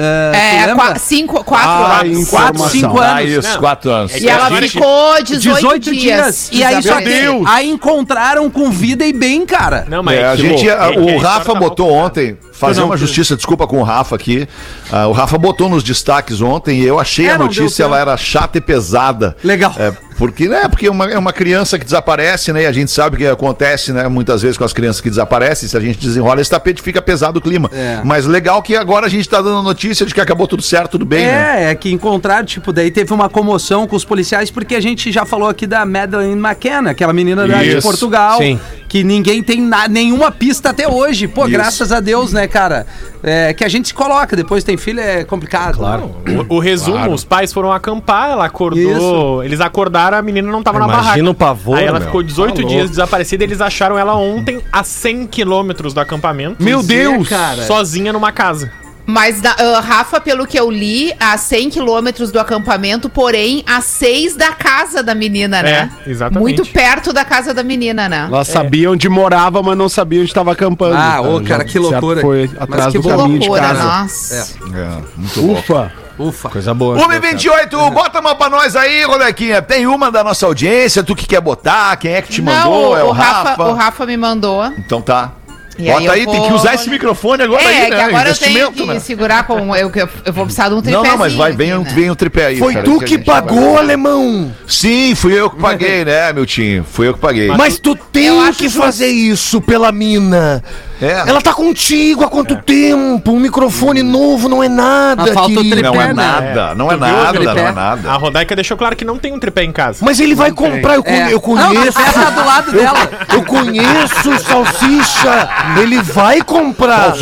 [0.00, 0.74] É, É, lembra?
[0.76, 2.28] qua- cinco, quatro Ah, anos.
[2.28, 3.30] Quatro, cinco Ah, anos.
[3.44, 4.14] isso, quatro anos.
[4.16, 6.48] E ela que- ficou 18, 18 dias.
[6.52, 9.86] E aí, só que aí encontraram com vida e bem, cara.
[9.88, 13.66] Não, mas É, a gente, É o Rafa tá botou ontem, fazer uma justiça, desculpa
[13.66, 14.48] com o Rafa aqui.
[14.92, 18.16] ah, o Rafa botou nos destaques ontem e eu achei É, a notícia, ela era
[18.16, 19.36] chata e pesada.
[19.44, 19.74] Legal.
[19.78, 22.62] É, porque, né, porque é uma, é uma criança que desaparece, né?
[22.62, 24.08] E a gente sabe que acontece, né?
[24.08, 27.38] Muitas vezes com as crianças que desaparecem, se a gente desenrola esse tapete, fica pesado
[27.38, 27.70] o clima.
[27.72, 28.00] É.
[28.04, 31.04] Mas legal que agora a gente tá dando notícia de que acabou tudo certo, tudo
[31.04, 31.66] bem, né?
[31.66, 35.12] É, é que encontraram, tipo, daí teve uma comoção com os policiais, porque a gente
[35.12, 38.58] já falou aqui da Madeleine McKenna, aquela menina da- de Isso, Portugal, sim.
[38.88, 41.28] que ninguém tem na- nenhuma pista até hoje.
[41.28, 41.52] Pô, Isso.
[41.52, 42.86] graças a Deus, né, cara?
[43.22, 45.76] É, que a gente se coloca, depois tem filho, é complicado.
[45.76, 46.14] Claro.
[46.48, 49.42] O, o resumo, os pais foram acampar, ela acordou.
[49.44, 51.30] Eles acordaram, a menina não tava na Imagina barraca.
[51.30, 52.06] o pavor, Aí ela meu.
[52.06, 56.62] ficou 18 Tá dias desaparecida, eles acharam ela ontem a 100 quilômetros do acampamento.
[56.62, 57.28] Meu Deus!
[57.28, 57.62] cara.
[57.62, 58.70] Sozinha numa casa.
[59.10, 63.80] Mas, da- ah, Rafa, pelo que eu li, a 100 quilômetros do acampamento, porém, a
[63.80, 65.90] 6 da casa da menina, né?
[66.06, 66.40] É, exatamente.
[66.42, 68.28] Muito perto da casa da menina, né?
[68.30, 70.94] Elas sabiam onde morava, mas não sabiam onde estava acampando.
[70.94, 72.20] Ah, ô, Já, cara, que loucura.
[72.20, 73.82] Foi Mas atrás que do caminho de loucura, casa.
[73.82, 74.48] nossa.
[74.74, 75.52] É, muito bom.
[75.54, 75.92] Ufa!
[76.18, 76.48] Ufa.
[76.50, 76.98] Coisa boa.
[76.98, 79.62] 1h28, bota uma pra nós aí, Rolequinha.
[79.62, 82.90] Tem uma da nossa audiência, tu que quer botar, quem é que te mandou?
[82.90, 83.64] Não, é o, o, Rafa, Rafa.
[83.64, 84.66] o Rafa me mandou.
[84.76, 85.30] Então tá.
[85.78, 87.90] E Bota aí aí, eu tem que vou- usar esse microfone agora é, aí, que
[87.94, 88.02] né?
[88.02, 88.98] agora eu tenho Investimento, que né?
[89.00, 89.76] segurar com.
[89.76, 89.92] Eu,
[90.24, 91.10] eu, vou precisar de um Não, tripézinho.
[91.12, 91.92] não, mas vai, vem, aqui, um- né?
[91.94, 92.58] vem um tripé aí.
[92.58, 94.52] Foi cara, tu que gente pagou, vai- alemão!
[94.66, 96.82] Sim, fui eu que paguei, né, meu time?
[96.90, 97.46] Fui eu que paguei.
[97.48, 100.64] Mas tu tem que fazer isso pela mina.
[101.00, 101.28] É.
[101.28, 103.32] Ela tá contigo há quanto tempo?
[103.32, 105.22] Um microfone novo não é nada.
[105.30, 105.82] Ah, falta tripé.
[105.82, 106.12] Não é né?
[106.14, 108.12] nada, não é Tu viu, nada, não é A nada.
[108.14, 110.04] Rodaica deixou claro que não tem um tripé em casa.
[110.04, 111.28] Mas ele vai comprar, eu, con- É.
[111.32, 111.40] eu Não,
[111.74, 111.98] conheço.
[111.98, 113.10] a festa do lado dela.
[113.32, 115.48] Eu conheço o Salsicha.
[115.80, 117.14] Ele vai comprar.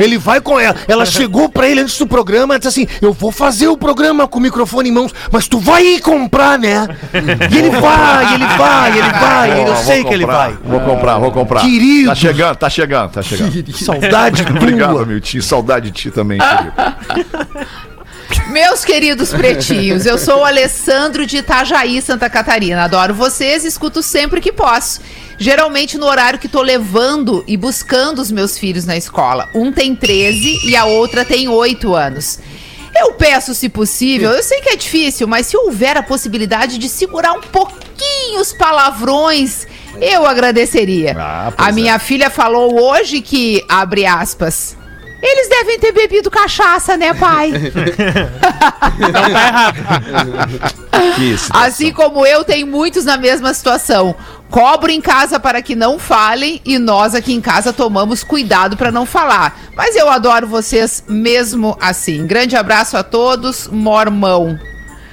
[0.00, 0.76] Ele vai com ela.
[0.88, 4.26] Ela chegou pra ele antes do programa e disse assim: Eu vou fazer o programa
[4.28, 6.88] com o microfone em mãos, mas tu vai ir comprar, né?
[7.50, 9.60] E ele vai, ele vai, ele vai.
[9.60, 10.56] Eu Vou sei que ele comprar, vai.
[10.64, 11.60] Vou comprar, vou comprar.
[11.60, 12.08] Querido.
[12.10, 13.52] Tá chegando, tá chegando, tá chegando.
[13.76, 15.06] Saudade Obrigado, tua.
[15.06, 15.42] meu tio.
[15.42, 17.72] Saudade de ti também, querido.
[18.50, 22.84] Meus queridos pretinhos, eu sou o Alessandro de Itajaí, Santa Catarina.
[22.84, 25.00] Adoro vocês, escuto sempre que posso.
[25.38, 29.48] Geralmente no horário que tô levando e buscando os meus filhos na escola.
[29.54, 32.38] Um tem 13 e a outra tem 8 anos.
[32.94, 36.88] Eu peço, se possível, eu sei que é difícil, mas se houver a possibilidade de
[36.88, 39.66] segurar um pouquinho os palavrões,
[40.00, 41.16] eu agradeceria.
[41.18, 44.76] Ah, a minha filha falou hoje que, abre aspas,
[45.22, 47.52] eles devem ter bebido cachaça, né, pai?
[51.16, 51.66] Que situação.
[51.66, 54.14] Assim como eu, tem muitos na mesma situação.
[54.50, 58.92] Cobro em casa para que não falem e nós aqui em casa tomamos cuidado para
[58.92, 59.58] não falar.
[59.74, 62.26] Mas eu adoro vocês mesmo assim.
[62.26, 63.68] Grande abraço a todos.
[63.68, 64.58] Mormão.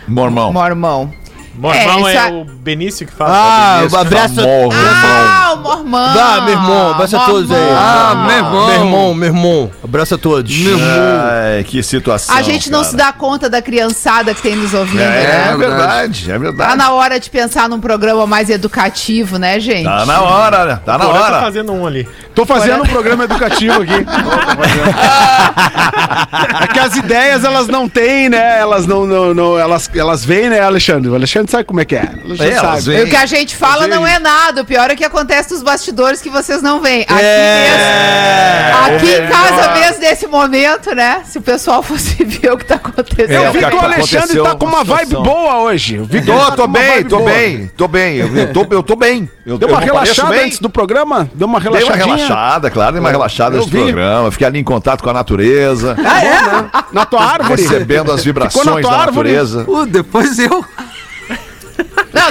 [0.07, 0.51] Mormão.
[0.51, 1.13] Mormão.
[1.59, 3.31] Mormão É, é, o Benício que fala.
[3.33, 4.35] Ah, Esse abraço.
[4.35, 6.09] famoso Ah, o mormão.
[6.17, 7.57] Ah, meu irmão, abraço a todos aí.
[7.71, 8.65] Ah, meu irmão.
[8.67, 9.71] Meu irmão, meu irmão.
[9.83, 10.53] Abraço a todos.
[10.55, 12.33] Ai, que situação.
[12.35, 12.91] A gente não cara.
[12.91, 15.49] se dá conta da criançada que tem nos ouvindo, É, né?
[15.51, 16.77] é verdade, é Tá verdade.
[16.77, 19.83] na hora de pensar num programa mais educativo, né, gente?
[19.83, 20.79] Tá na hora, né?
[20.85, 21.39] Tá na Agora tá hora.
[21.41, 22.07] fazendo um ali.
[22.33, 24.05] Tô fazendo um programa educativo aqui.
[26.63, 28.59] é que as ideias elas não têm, né?
[28.59, 31.09] Elas não, não, não elas, elas vêm, né, Alexandre?
[31.09, 32.09] O Alexandre sabe como é que é.
[32.23, 32.81] O Alexandre É, sabe.
[32.81, 33.03] vêm.
[33.03, 34.61] O que a gente fala não é nada.
[34.61, 37.01] O pior é que acontece nos bastidores que vocês não veem.
[37.03, 38.95] Aqui É, mesmo.
[38.95, 39.79] Aqui o em casa melhor.
[39.79, 41.21] mesmo, nesse momento, né?
[41.25, 43.31] Se o pessoal fosse ver o que tá acontecendo.
[43.31, 45.95] É, Eu o vi que o Alexandre tá com uma vibe boa hoje.
[45.95, 48.17] Eu vi Tô, tá tô uma bem, tô bem, tô bem.
[48.17, 49.29] Eu, eu tô, eu tô bem.
[49.45, 50.45] Eu, Deu eu uma relaxada bem?
[50.45, 51.29] antes do programa?
[51.33, 52.15] Deu uma Dei uma relaxadinha?
[52.15, 53.83] relaxada, claro, dei uma relaxada eu nesse vi.
[53.83, 54.31] programa.
[54.31, 56.83] Fiquei ali em contato com a natureza, Ah, é?
[56.93, 57.61] Na tua árvore?
[57.61, 59.31] recebendo as vibrações da árvore?
[59.33, 59.65] natureza.
[59.67, 60.63] Uh, depois eu.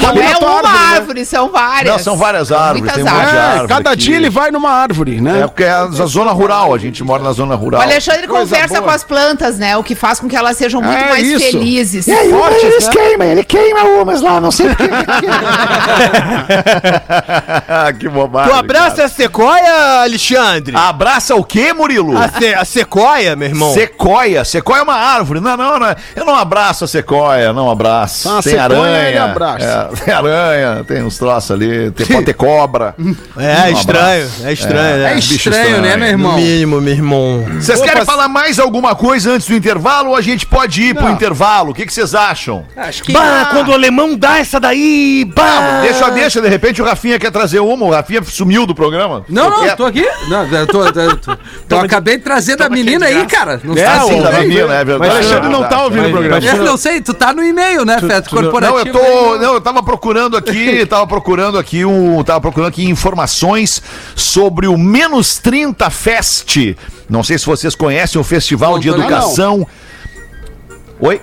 [0.00, 0.94] Não, não é uma árvore, né?
[0.96, 1.92] árvore, são várias.
[1.92, 3.48] Não, são várias árvores, tem Muitas um monte de árvores.
[3.48, 3.98] É, árvore cada aqui.
[4.00, 5.40] dia ele vai numa árvore, né?
[5.42, 7.80] É porque é a zona rural, a gente mora na zona rural.
[7.80, 8.82] O Alexandre Coisa conversa boa.
[8.82, 9.76] com as plantas, né?
[9.76, 11.50] O que faz com que elas sejam muito É mais isso.
[11.52, 12.06] felizes.
[12.06, 12.92] E aí, Fortes, eles né?
[12.92, 14.88] queima, ele queima umas lá, não sei porquê.
[17.98, 18.52] que bobagem.
[18.52, 20.72] Tu abraça a sequoia, Alexandre?
[20.72, 20.88] cara.
[20.88, 22.16] Abraça o quê, Murilo?
[22.16, 23.72] A, se- a sequoia, meu irmão?
[23.74, 24.44] Sequoia.
[24.44, 25.40] Sequoia é uma árvore.
[25.40, 25.94] Não, não, não.
[26.16, 28.28] Eu não abraço a sequoia, não abraço.
[28.28, 29.08] Ah, tem sequoia aranha.
[29.08, 29.64] ele abraça.
[29.64, 31.90] É, tem aranha, tem uns troços ali.
[31.90, 32.94] Tem, pode ter cobra.
[33.38, 34.24] É, Um estranho.
[34.24, 34.46] abraço.
[34.46, 35.12] É estranho, É, né?
[35.12, 35.82] É bicho estranho, estranho.
[35.82, 36.36] né, meu No irmão?
[36.36, 37.44] mínimo, meu irmão.
[37.60, 41.04] Vocês querem falar mais alguma coisa antes do intervalo ou a gente pode ir pro
[41.04, 41.12] Não.
[41.12, 41.70] intervalo?
[41.70, 42.64] O que vocês acham?
[42.76, 43.12] Acho que.
[43.12, 45.80] Bah, quando o alemão dá essa daí, bah!
[45.82, 47.84] Deixa, deixa, de repente o Rafinha quer trazer uma.
[47.86, 49.24] O Rafinha sumiu do programa.
[49.28, 50.06] Não, não, Quer- tô aqui.
[50.28, 51.38] Não, eu tô, eu tô, eu tô-
[51.70, 53.60] eu acabei de trazer da menina aí, cara.
[53.62, 55.10] Não É, tá Assim, da mas- menina, é verdade.
[55.10, 56.44] O Alexandre não tá ouvindo o programa.
[56.46, 58.30] Eu não sei, tu tá no e-mail, né, Feto?
[58.30, 58.78] Corporativo.
[58.78, 59.38] Não, eu tô.
[59.38, 62.22] Não, eu tava procurando aqui, tava procurando aqui um.
[62.24, 63.82] Tava procurando aqui informações
[64.14, 66.56] sobre o Menos 30 Fest.
[67.08, 68.88] Não sei se vocês conhecem o Festival Não, de.
[68.88, 69.66] Educação.
[71.00, 71.20] Oi?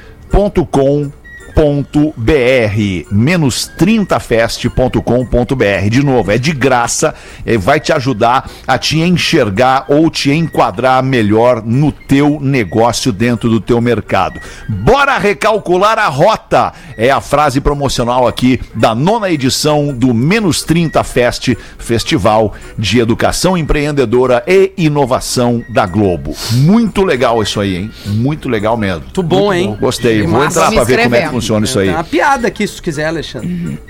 [3.12, 7.14] menos 30fest.com.br de novo, é de graça,
[7.46, 13.50] é, vai te ajudar a te enxergar ou te enquadrar melhor no teu negócio dentro
[13.50, 14.40] do teu mercado.
[14.68, 21.04] Bora recalcular a rota, é a frase promocional aqui da nona edição do Menos 30
[21.04, 26.36] Fest, Festival de Educação Empreendedora e Inovação da Globo.
[26.52, 27.92] Muito legal isso aí, hein?
[28.06, 29.02] Muito legal mesmo.
[29.02, 29.78] Muito bom, hein?
[29.80, 30.22] Gostei.
[30.22, 30.60] Que Vou massa.
[30.60, 31.47] entrar pra ver como é que inscrevendo.
[31.48, 31.88] Funciona isso aí.
[31.88, 33.48] Tem uma piada aqui, se tu quiser, Alexandre.
[33.48, 33.82] Piada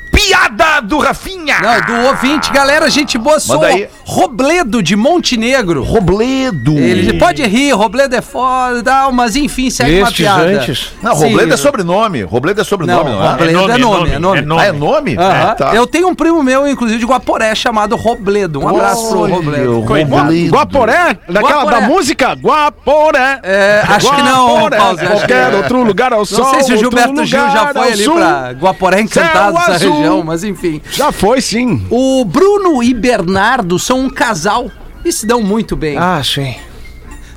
[0.82, 1.58] do Rafinha!
[1.62, 2.52] Não, do ouvinte.
[2.52, 3.62] Galera, gente boa, sou.
[4.04, 5.84] Robledo de Montenegro.
[5.84, 6.78] Robledo.
[6.78, 10.44] Ele pode rir, Robledo é foda e tal, mas enfim, segue uma Estes piada.
[10.44, 10.94] antes.
[11.02, 11.26] Não, Sim.
[11.26, 12.22] Robledo é sobrenome.
[12.24, 13.32] Robledo é sobrenome, Não, não, é?
[13.32, 14.40] Robledo é nome, é nome.
[14.60, 15.14] Ah, é nome?
[15.14, 15.76] É, tá.
[15.76, 18.60] Eu tenho um primo meu, inclusive, de Guaporé, chamado Robledo.
[18.62, 19.82] Um abraço pro Robledo.
[19.82, 20.50] Robledo.
[20.50, 21.18] Guaporé?
[21.28, 21.82] Daquela Guaporé.
[21.82, 22.34] da música?
[22.34, 23.40] Guaporé.
[23.44, 24.78] É, acho que não, Guaporé.
[24.78, 25.58] Paulo, acho que Qualquer não.
[25.58, 26.46] outro lugar ao sol.
[26.46, 28.16] Não sei se o Gilberto Gil já foi ali sul.
[28.16, 30.67] pra Guaporé Encantado, essa região, mas enfim.
[30.92, 31.86] Já foi, sim.
[31.90, 34.72] O Bruno e Bernardo são um casal
[35.04, 35.98] e se dão muito bem.
[35.98, 36.56] Ah, sim.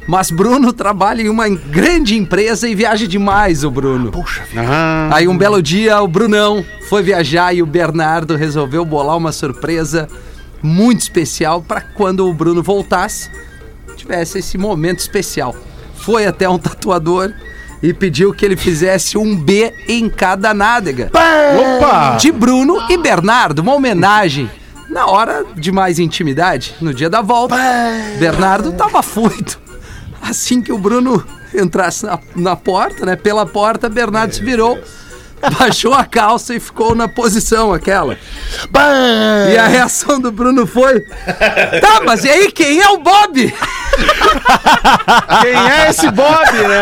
[0.06, 4.10] Mas Bruno trabalha em uma grande empresa e viaja demais, o Bruno.
[4.10, 4.42] Puxa
[5.12, 10.08] Aí um belo dia o Brunão foi viajar e o Bernardo resolveu bolar uma surpresa
[10.62, 13.30] muito especial para quando o Bruno voltasse,
[13.96, 15.54] tivesse esse momento especial.
[15.94, 17.32] Foi até um tatuador
[17.82, 21.10] e pediu que ele fizesse um B em cada nádega.
[21.76, 22.16] Opa!
[22.16, 24.50] De Bruno e Bernardo, uma homenagem.
[24.88, 27.56] Na hora de mais intimidade, no dia da volta,
[28.18, 29.60] Bernardo tava afoito.
[30.20, 33.16] Assim que o Bruno entrasse na, na porta, né?
[33.16, 34.78] Pela porta, Bernardo se virou,
[35.58, 38.18] baixou a calça e ficou na posição aquela.
[39.52, 41.00] E a reação do Bruno foi:
[41.80, 43.54] Tá, mas e aí, quem é o Bob?
[45.42, 46.80] Quem é esse Bob, né?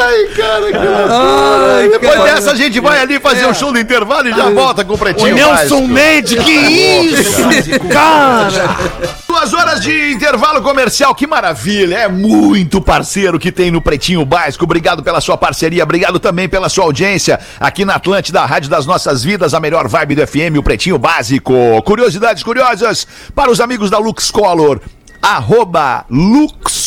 [0.00, 0.78] Ai, cara, que
[1.10, 2.34] Ai, Depois cara.
[2.34, 4.98] dessa, a gente vai ali fazer o show do intervalo e já volta com o
[4.98, 5.88] Pretinho Nelson Básico.
[5.88, 7.80] Mendes, que isso?
[7.90, 9.21] Cara!
[9.32, 11.96] Duas horas de intervalo comercial, que maravilha!
[11.96, 14.64] É muito parceiro que tem no Pretinho Básico.
[14.64, 18.84] Obrigado pela sua parceria, obrigado também pela sua audiência aqui na Atlântida, a Rádio das
[18.84, 21.54] Nossas Vidas, a melhor vibe do FM, o Pretinho Básico.
[21.82, 24.82] Curiosidades curiosas para os amigos da Lux Color.
[25.22, 26.04] arroba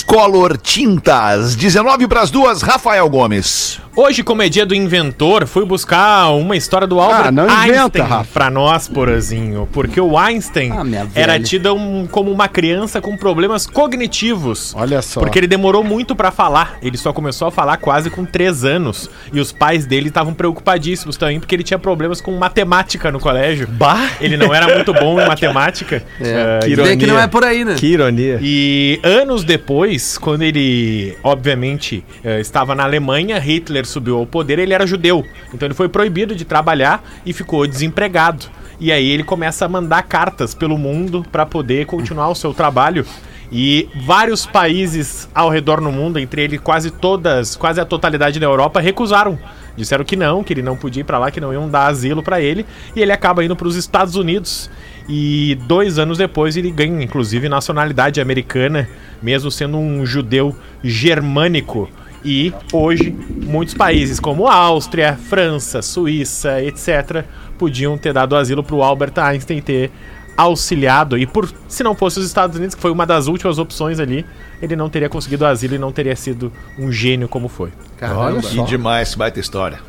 [0.08, 1.56] Luxcolor Tintas.
[1.56, 3.80] 19 para as duas, Rafael Gomes.
[3.98, 7.62] Hoje, como é dia do inventor, fui buscar uma história do Albert Ah, não inventa,
[7.62, 8.30] Einstein Rafa.
[8.34, 9.70] pra nós, Porazinho.
[9.72, 14.74] Porque o Einstein Ah, era tido um- como uma criança com problemas cognitivos.
[14.76, 15.22] Olha só.
[15.22, 16.78] Porque ele demorou muito pra falar.
[16.82, 19.10] Ele só começou a falar quase com 3 anos.
[19.32, 23.66] E os pais dele estavam preocupadíssimos também, porque ele tinha problemas com matemática no colégio.
[23.66, 24.10] Bah!
[24.20, 26.04] Ele não era muito bom em matemática.
[26.20, 27.76] É, Ah, que vê que não é por aí, né?
[27.76, 28.40] Que ironia.
[28.42, 34.74] e anos depois, quando ele, obviamente, eh, estava na Alemanha, Hitler subiu ao poder, ele
[34.74, 35.26] era judeu.
[35.54, 38.46] Então ele foi proibido de trabalhar e ficou desempregado.
[38.80, 43.06] E aí ele começa a mandar cartas pelo mundo para poder continuar o seu trabalho.
[43.52, 48.46] E vários países ao redor no mundo, entre eles quase todas, quase a totalidade da
[48.46, 49.38] Europa, recusaram.
[49.78, 52.24] Disseram que não, que ele não podia ir para lá, que não iam dar asilo
[52.24, 52.66] para ele.
[52.96, 54.70] E ele acaba indo para os Estados Unidos.
[55.08, 58.90] E dois anos depois ele ganha, inclusive, nacionalidade americana,
[59.22, 61.90] mesmo sendo um judeu germânico.
[62.24, 67.24] E hoje, muitos países como Áustria, França, Suíça, etc.,
[67.58, 69.92] podiam ter dado asilo para o Albert Einstein ter
[70.36, 71.18] auxiliado.
[71.18, 74.26] E por se não fosse os Estados Unidos, que foi uma das últimas opções ali,
[74.60, 77.72] ele não teria conseguido asilo e não teria sido um gênio como foi.
[77.98, 78.42] Caramba.
[78.42, 79.80] Que demais, baita história.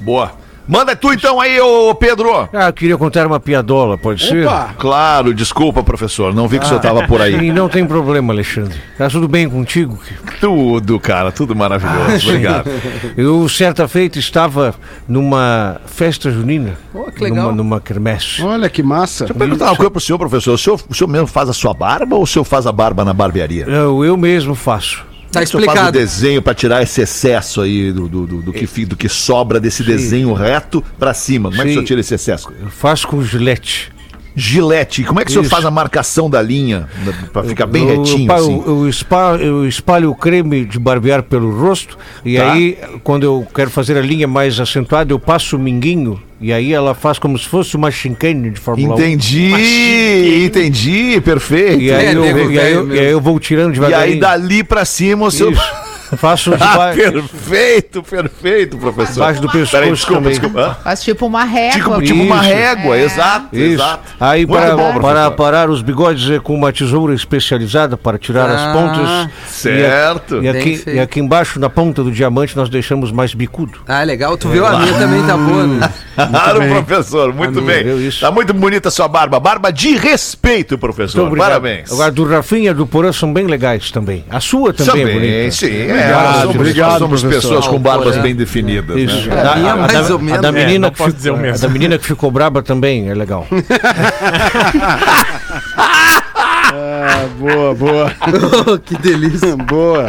[0.00, 0.32] Boa.
[0.66, 2.48] Manda tu então aí, ô Pedro.
[2.52, 4.46] Ah, eu queria contar uma piadola, pode ser?
[4.46, 4.74] Opa!
[4.78, 6.34] Claro, desculpa, professor.
[6.34, 7.34] Não vi que o senhor tava por aí.
[7.34, 8.78] E não tem problema, Alexandre.
[8.96, 9.98] Tá tudo bem contigo?
[10.40, 12.28] Tudo, cara, tudo maravilhoso.
[12.28, 12.70] Obrigado.
[13.16, 14.74] Eu, certa feita, estava
[15.06, 16.78] numa festa junina.
[16.92, 17.46] Pô, que legal.
[17.46, 18.42] Numa, numa quermesse.
[18.42, 19.24] Olha que massa.
[19.24, 20.54] Deixa eu perguntar uma coisa pro senhor, professor.
[20.54, 23.04] O senhor, o senhor mesmo faz a sua barba ou o senhor faz a barba
[23.04, 23.66] na barbearia?
[23.66, 25.04] Eu, eu mesmo faço.
[25.34, 25.98] Tá O senhor faz o explicado.
[25.98, 29.60] desenho pra tirar esse excesso aí do, do, do, do que, fi- do que sobra
[29.60, 31.50] desse desenho reto pra cima.
[31.50, 31.74] Como é que o Sim.
[31.76, 32.52] senhor tira esse excesso?
[32.60, 33.92] Eu faço com gilete.
[34.36, 35.04] Gilete.
[35.04, 37.98] Como é que o senhor faz a marcação da linha né, pra ficar bem eu,
[37.98, 38.62] retinho eu, assim?
[38.66, 42.52] Eu, espalho, eu espalho o creme de barbear pelo rosto e Tá.
[42.52, 46.72] aí, quando eu quero fazer a linha mais acentuada, eu passo o minguinho e aí
[46.72, 48.98] ela faz como se fosse uma chincane de Fórmula 1.
[48.98, 51.80] Entendi, entendi, perfeito.
[51.82, 54.14] E aí, É, eu, nego e, aí eu, e aí eu vou tirando E devagarinho.
[54.14, 55.52] aí dali pra cima o seu.
[56.16, 59.12] Faço Ah, debaixo, perfeito, perfeito, professor.
[59.14, 60.30] debaixo do pescoço Peraí, desculpa, também.
[60.32, 60.78] desculpa.
[60.82, 61.72] Faz tipo uma régua.
[61.72, 63.04] Tipo, tipo uma régua, É.
[63.04, 63.74] exato, Isso.
[63.74, 64.02] exato.
[64.20, 68.54] Aí Muito para, bom, para os bigodes é com uma tesoura especializada para tirar Ah,
[68.54, 69.30] as pontas.
[69.48, 70.42] certo.
[70.42, 73.78] E, a- e aqui, e aqui embaixo, na ponta do diamante, nós deixamos mais bicudo.
[73.86, 74.36] Ah, legal.
[74.36, 74.64] Tu viu?
[74.66, 75.90] A minha também tá boa, né?
[76.14, 77.84] Claro, professor, muito bem.
[78.20, 79.38] Tá muito bonita a sua barba.
[79.40, 81.34] Barba de respeito, professor.
[81.36, 81.92] Parabéns.
[81.92, 84.24] Agora, do Rafinha e do Porã são bem legais também.
[84.30, 85.50] A sua também, é Também, bonita.
[85.50, 85.66] sim.
[85.90, 88.96] É, Obrigado, nós somos, obrigado, somos pessoas com Ah, barbas bem definidas.
[88.96, 89.28] Isso.
[89.28, 89.42] Né?
[89.42, 90.40] Da- A minha mais ou menos.
[90.42, 91.56] da É, menina que posso fi- dizer o mesmo.
[91.56, 93.46] a da menina que ficou braba também é legal.
[96.76, 98.10] Ah, boa, boa.
[98.84, 99.54] que delícia.
[99.68, 100.06] boa.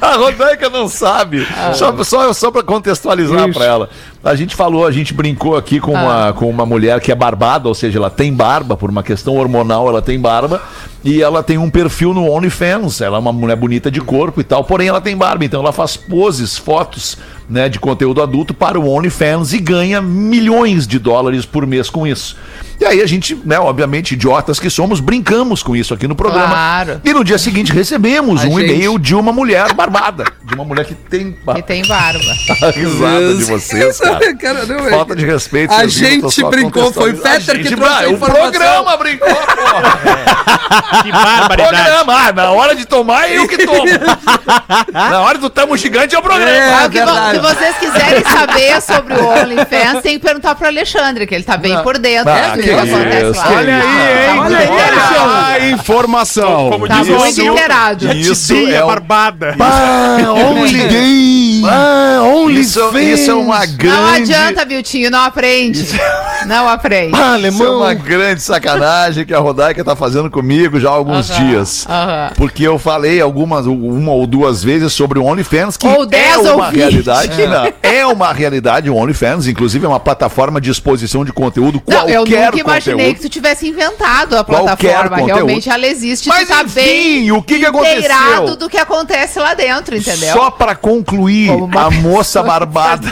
[0.00, 1.46] A Rodaica não sabe.
[1.74, 3.90] Só, só, só para contextualizar para ela.
[4.26, 7.68] A gente falou, a gente brincou aqui com, uma, com uma mulher que é barbada,
[7.68, 10.60] ou seja, ela tem barba, por uma questão hormonal, ela tem barba.
[11.04, 13.00] E ela tem um perfil no OnlyFans.
[13.00, 15.44] Ela é uma mulher bonita de corpo e tal, porém ela tem barba.
[15.44, 17.16] Então ela faz poses, fotos
[17.48, 22.04] né, de conteúdo adulto para o OnlyFans e ganha milhões de dólares por mês com
[22.04, 22.36] isso.
[22.80, 26.48] E aí a gente, né, obviamente, idiotas que somos, brincamos com isso aqui no programa.
[26.48, 27.00] Claro.
[27.04, 30.24] E no dia seguinte recebemos A um gente- e-mail de uma mulher barbada.
[30.44, 32.18] De uma mulher que tem Que tem barba.
[32.62, 34.15] a risada de vocês, cara.
[34.40, 35.72] Cara, não, é- Falta de respeito.
[35.72, 38.50] A gente brincou, foi o A que trouxe a Ah, O informação.
[38.50, 39.36] programa brincou, pô.
[41.02, 41.56] Que barbaridade.
[41.82, 42.14] programa.
[42.28, 43.84] Ah, na hora de tomar, eu que tomo.
[44.92, 46.50] na hora do tamo gigante é o programa.
[46.50, 51.26] É, Ah, que se vocês quiserem saber sobre o OnlyFans, tem que perguntar pro Alexandre,
[51.26, 52.30] que ele tá bem por dentro.
[52.30, 54.26] Ah, né, que acontece isso, que Olha aí, hein?
[54.26, 55.30] Tá muito Olha inteirado.
[55.46, 56.70] a informação.
[56.70, 58.12] Como Tá diz muito inteirado.
[58.12, 59.56] Isso é barbada.
[59.60, 60.16] Ah,
[60.50, 61.45] only gay.
[61.68, 63.86] Ah, only isso, isso é uma grande.
[63.86, 65.86] Não adianta, Viltinho, não aprende.
[66.46, 67.12] Não aprende.
[67.48, 71.86] Isso é uma grande sacanagem que a Rodaica tá fazendo comigo já há alguns dias.
[72.36, 76.36] Porque eu falei algumas, uma ou duas vezes sobre o OnlyFans, que Ou é dez
[76.38, 77.46] ou uma realidade.
[77.46, 81.96] Não, é uma realidade o OnlyFans, inclusive é uma plataforma de exposição de conteúdo, Não,
[81.96, 83.14] qualquer eu nunca imaginei conteúdo.
[83.16, 85.16] que tu tivesse inventado a plataforma.
[85.16, 86.28] Realmente ela existe.
[86.28, 87.98] Mas tu tá enfim, bem o que que aconteceu?
[87.98, 90.32] inteirado do que acontece lá dentro, entendeu?
[90.32, 93.08] Só pra concluir, a moça barbada,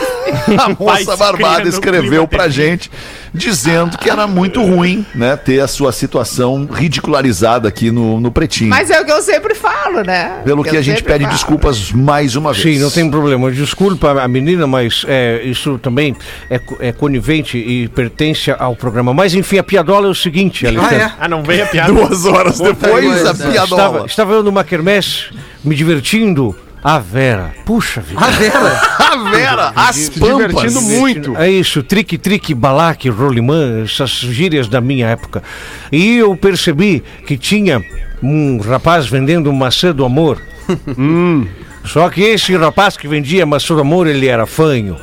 [0.59, 2.91] a moça barbada escreveu pra gente
[3.35, 8.71] dizendo que era muito ruim, né, ter a sua situação ridicularizada aqui no, no Pretinho.
[8.71, 10.41] Mas é o que eu sempre falo, né?
[10.45, 11.35] Pelo que Eu a gente pede falo.
[11.35, 12.63] desculpas mais uma vez.
[12.77, 13.51] Sim, não tem problema.
[13.51, 16.15] Desculpa a menina, mas é, isso também
[16.49, 19.13] é, é conivente e pertence ao programa.
[19.13, 20.97] Mas enfim, a piadola é o seguinte, Alexandre.
[20.97, 21.13] é?
[21.19, 21.93] Ah, não veio a piada.
[21.93, 23.31] Duas horas depois, coisa.
[23.31, 23.63] a piadola.
[23.65, 25.25] Estava, estava eu numa quermesse,
[25.65, 26.55] me divertindo.
[26.85, 27.55] A Vera.
[27.65, 28.21] Puxa vida.
[28.21, 28.81] A Vera.
[28.99, 30.37] A Vera, as Se pampas.
[30.49, 31.37] divertindo muito.
[31.39, 35.43] É isso, trique, trique, balaque, rolimã, essas gírias da minha época.
[35.91, 37.83] E eu percebi que tinha
[38.23, 40.39] um rapaz vendendo maçã do amor.
[41.87, 44.99] Só que esse rapaz que vendia maçã do amor, ele era fanho.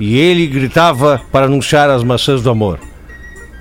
[0.00, 2.78] E ele gritava para anunciar as maçãs do amor.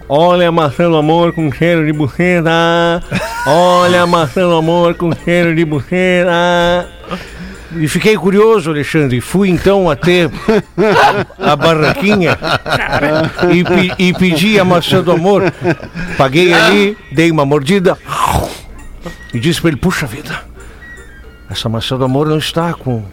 [0.10, 3.04] Olha a maçã do amor com cheiro de buceta.
[3.46, 6.88] Olha a maçã do amor com cheiro de buceta.
[7.76, 9.20] E fiquei curioso, Alexandre.
[9.20, 10.30] Fui então até
[11.38, 12.38] a barraquinha
[13.54, 15.44] e, pe- e pedi a maçã do amor.
[16.18, 17.98] Paguei ali, dei uma mordida
[19.34, 20.40] e disse para ele: Puxa vida,
[21.50, 23.04] essa maçã do amor não está com,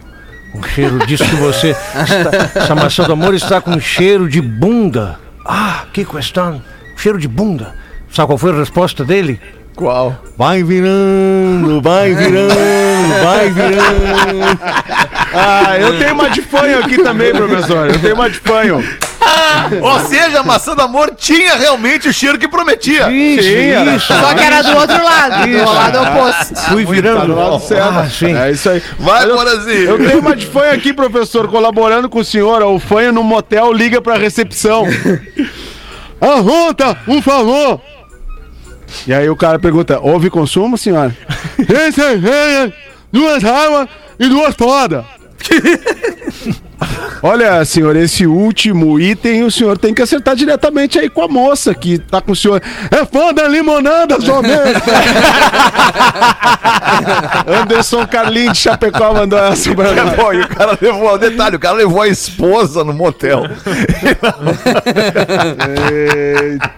[0.53, 1.71] com cheiro disso que você.
[1.71, 5.19] está- essa maçã do amor está com cheiro de bunda.
[5.45, 6.61] Ah, que questão!
[6.95, 7.75] Cheiro de bunda.
[8.11, 9.39] Sabe qual foi a resposta dele?
[9.75, 10.15] Qual?
[10.37, 14.75] Vai virando, vai virando, vai virando.
[15.37, 17.89] Ah, eu tenho uma de fanho aqui também, professor.
[17.89, 18.81] Eu tenho uma de fanho.
[19.81, 23.11] Ou seja, a maçã do amor tinha realmente o cheiro que prometia.
[23.11, 23.95] Isso, era.
[23.97, 24.07] isso.
[24.13, 25.65] Só que era do outro lado, Isso.
[25.65, 26.55] do lado oposto.
[26.71, 27.25] Fui Tá virando.
[27.27, 27.99] do lado certo.
[27.99, 28.33] Ah, sim.
[28.33, 28.81] É isso aí.
[28.97, 29.89] Vai, eu, Borazinho.
[29.89, 32.61] eu tenho uma de fanho aqui, professor, colaborando com o senhor.
[32.63, 34.85] O fanho no motel liga pra recepção.
[36.25, 37.79] Arronta, um favor.
[39.05, 41.15] E aí o cara pergunta, houve consumo, senhora?
[41.93, 42.73] Cerveja,
[43.11, 43.87] duas águas
[44.19, 45.05] e duas todas.
[47.23, 51.73] Olha, senhor, esse último item o senhor tem que acertar diretamente aí com a moça
[51.73, 52.61] que tá com o senhor.
[52.91, 54.45] É fã da limonada somente.
[57.47, 60.15] Anderson Carlinhos de Chapecó mandou essa pra É nós.
[60.15, 63.43] bom, e o cara levou, detalhe, o cara levou a esposa no motel.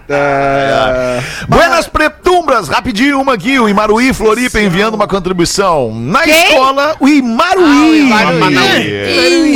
[0.08, 1.22] Eita.
[1.48, 5.92] Buenas Pretumbras, rapidinho uma aqui, o Imaruí Floripa enviando uma contribuição.
[5.94, 6.34] Na Quem?
[6.44, 8.10] escola, o Imaruí.
[8.12, 9.54] Ah, o Imaruí.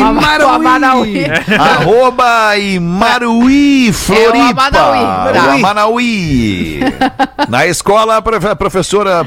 [0.48, 1.24] Amanaui.
[1.58, 4.66] Arroba Imaruí Floripa.
[4.66, 5.32] Amanaui.
[5.32, 5.46] Tá.
[5.46, 6.80] O Amanaui.
[7.48, 9.26] Na escola, a profe- a professora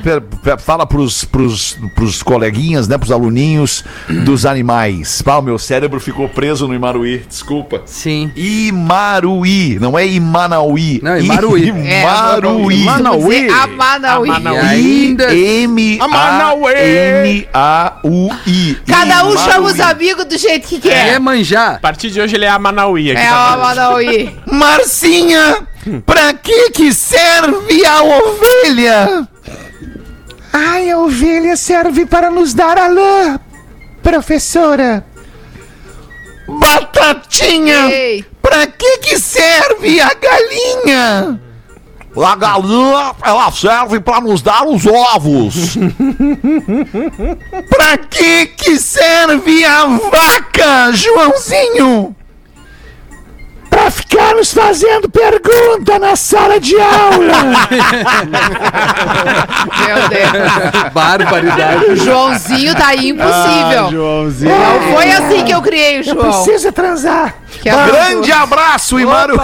[0.60, 3.84] fala pros, pros, pros coleguinhas, né, pros aluninhos
[4.24, 5.22] dos animais.
[5.26, 7.82] O meu cérebro ficou preso no Imaruí, desculpa.
[7.86, 8.32] Sim.
[8.36, 11.00] Imaruí, não é Imanauí.
[11.04, 11.74] Não, Imaruí.
[11.86, 12.86] É, Imaruí.
[13.50, 14.30] Amanaui.
[14.30, 15.36] E ainda.
[17.56, 18.78] M-A-N-A-U-I.
[18.88, 21.20] Cada um chama os amigos do jeito que Quer quer.
[21.20, 21.76] manjar?
[21.76, 23.22] A partir de hoje ele é a Manauí aqui.
[23.22, 23.54] É tá?
[23.54, 24.40] Amanaui.
[24.52, 25.68] Marcinha,
[26.06, 29.28] pra que que serve a ovelha?
[30.54, 33.40] Ai, a ovelha serve para nos dar a lã,
[34.02, 35.06] professora.
[36.48, 38.24] Batatinha, Ei.
[38.42, 41.42] pra que que serve a galinha?
[42.24, 45.76] A galinha, ela serve para nos dar os ovos.
[47.70, 52.16] pra que que serve a vaca, Joãozinho?
[53.70, 57.68] Pra ficar nos fazendo pergunta na sala de aula.
[59.86, 60.94] Meu Deus.
[60.94, 61.86] Barbaridade.
[61.86, 63.92] O Joãozinho tá Ah, impossível.
[63.92, 64.56] Joãozinho.
[64.58, 66.18] Não foi assim que eu criei o João.
[66.44, 67.36] Precisa transar.
[67.64, 69.38] Grande abraço, Imaru.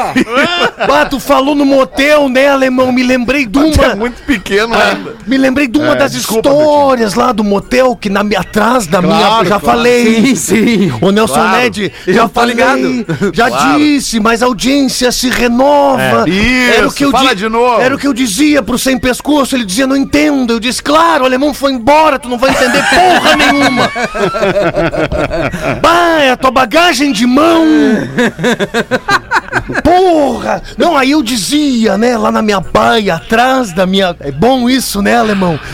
[0.87, 2.91] Bah, tu falou no motel, né, alemão?
[2.91, 3.85] Me lembrei de uma.
[3.85, 5.15] É muito pequeno ainda.
[5.25, 8.87] Me lembrei de uma É, das desculpa, histórias lá do motel que na, minha- atrás
[8.87, 9.15] da minha.
[9.17, 9.77] Claro, Já claro.
[9.77, 10.35] falei.
[10.35, 10.93] Sim, sim.
[11.01, 11.57] O Nelson Claro.
[11.57, 13.05] Ned, já falei, ligado.
[13.33, 13.79] já Claro.
[13.79, 16.25] disse, mas a audiência se renova.
[16.29, 16.77] É.
[16.77, 17.81] Era o que eu Isso, fala de novo.
[17.81, 20.53] Era o que eu dizia pro sem pescoço, ele dizia, não entendo.
[20.53, 23.89] Eu disse, claro, o alemão foi embora, tu não vai entender porra nenhuma.
[25.81, 27.63] bah, é a tua bagagem de mão.
[29.83, 30.61] Porra!
[30.77, 34.15] Não, aí eu dizia, né, lá na minha baia, atrás da minha.
[34.19, 35.59] É bom isso, né, alemão?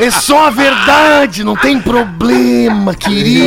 [0.00, 3.44] É só a verdade, não tem problema, querido.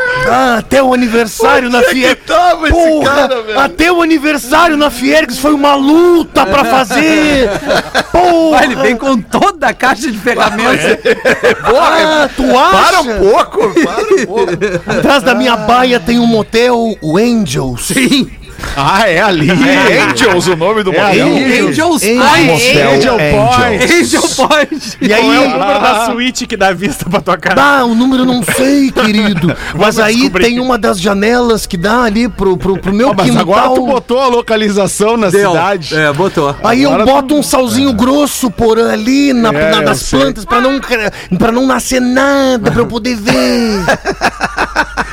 [0.28, 2.24] Ah, até o aniversário na Fiergs.
[2.26, 3.60] tava esse Porra, cara, velho?
[3.60, 7.48] até o aniversário na Fiergs foi uma luta pra fazer.
[8.12, 8.56] Porra!
[8.56, 10.98] Vai, ele vem com toda a caixa de ferramentas.
[11.78, 13.00] Ah, tu Para acha?
[13.02, 14.52] um pouco, para um pouco.
[14.86, 17.86] Atrás da minha baia tem um motel, o Angels.
[17.86, 18.30] Sim.
[18.76, 19.48] Ah, é ali.
[19.50, 21.68] É Angels o nome do É motel.
[21.68, 22.78] Angels Point.
[22.82, 23.16] Angel.
[23.16, 23.94] Point.
[23.94, 24.98] Angel Point.
[25.00, 27.60] E Qual é o aí, número da suíte que dá vista pra tua casa?
[27.60, 29.54] Ah, o número eu não sei, querido.
[29.74, 30.44] Mas aí descobrir.
[30.44, 33.42] tem uma das janelas que dá ali pro, pro, pro meu Ah, mas quintal.
[33.42, 35.50] agora tu botou a localização na Deu.
[35.52, 35.94] cidade.
[35.96, 36.54] É, botou.
[36.64, 40.44] Aí eu Agora boto um salzinho grosso por ali na, É, na- eu nas plantas
[40.44, 40.80] pra não,
[41.38, 43.36] pra não nascer nada, pra eu poder ver.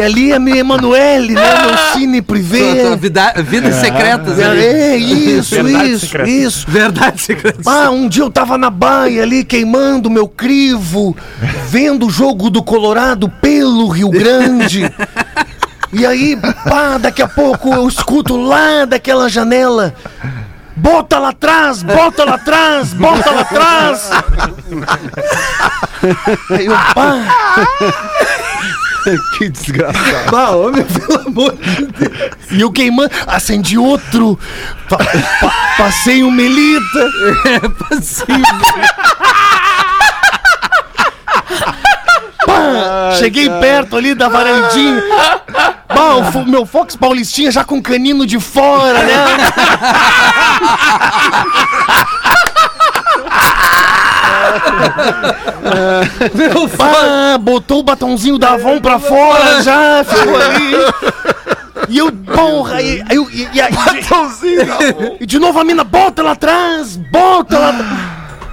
[0.00, 1.66] E ali é minha Emanuele, né?
[1.66, 2.96] Meu cine privê.
[2.96, 4.64] Vida, vidas secretas ali.
[4.64, 6.30] É, isso, Verdade isso, secreta.
[6.30, 6.70] isso.
[6.70, 7.60] Verdade secreta.
[7.66, 11.14] Ah, um dia eu tava na baia ali queimando meu crivo,
[11.68, 14.90] vendo o jogo do Colorado pelo Rio Grande.
[15.92, 16.38] E aí,
[16.68, 19.92] pá, daqui a pouco eu escuto lá daquela janela.
[20.76, 24.08] Bota lá atrás, bota lá atrás, bota lá atrás.
[26.48, 27.18] Aí eu, pá,
[29.38, 30.30] Que desgraçado.
[30.30, 32.36] Bah, homem, pelo amor de Deus.
[32.50, 34.38] e eu queimando, acendi outro,
[34.88, 37.10] pa- pa- passei um melita.
[42.46, 45.02] Pá, cheguei perto ali da varandinha.
[45.88, 49.24] Bah, o meu Fox Paulistinha já com canino de fora, né?
[56.34, 60.74] Meu Pá, botou o batonzinho da Avon pra fora já, ficou ali.
[61.88, 63.72] E eu, porra, aí, aí, eu- e, e, aí,
[65.20, 67.90] e de novo a mina, bota lá atrás, bota lá atrás.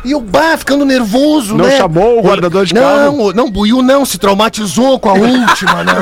[0.03, 1.77] E eu, bah, ficando nervoso, Não né?
[1.77, 3.17] chamou o guardador de carro?
[3.17, 5.93] Não, não, Buiu não, se traumatizou com a última, né?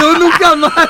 [0.00, 0.88] Eu nunca mais.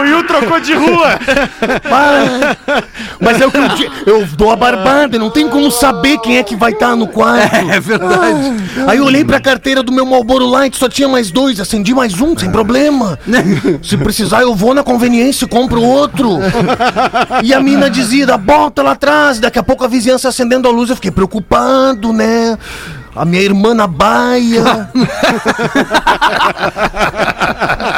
[0.00, 1.18] O Yu trocou de rua.
[3.20, 6.38] Mas é o que eu, di- eu dou a barbada, não tem como saber quem
[6.38, 7.52] é que vai estar no quarto.
[7.72, 8.52] É verdade.
[8.86, 12.20] Aí eu olhei pra carteira do meu Marlboro Light, só tinha mais dois, acendi mais
[12.20, 13.18] um, sem problema.
[13.82, 16.38] Se precisar, eu vou na conveniência e compro outro.
[17.42, 19.38] E a mina dizia, "Dá, bota lá atrás.
[19.38, 22.58] Daqui a pouco a vizinhança acendendo a luz, eu fiquei preocupado, né?
[23.14, 24.88] A minha irmã na baia.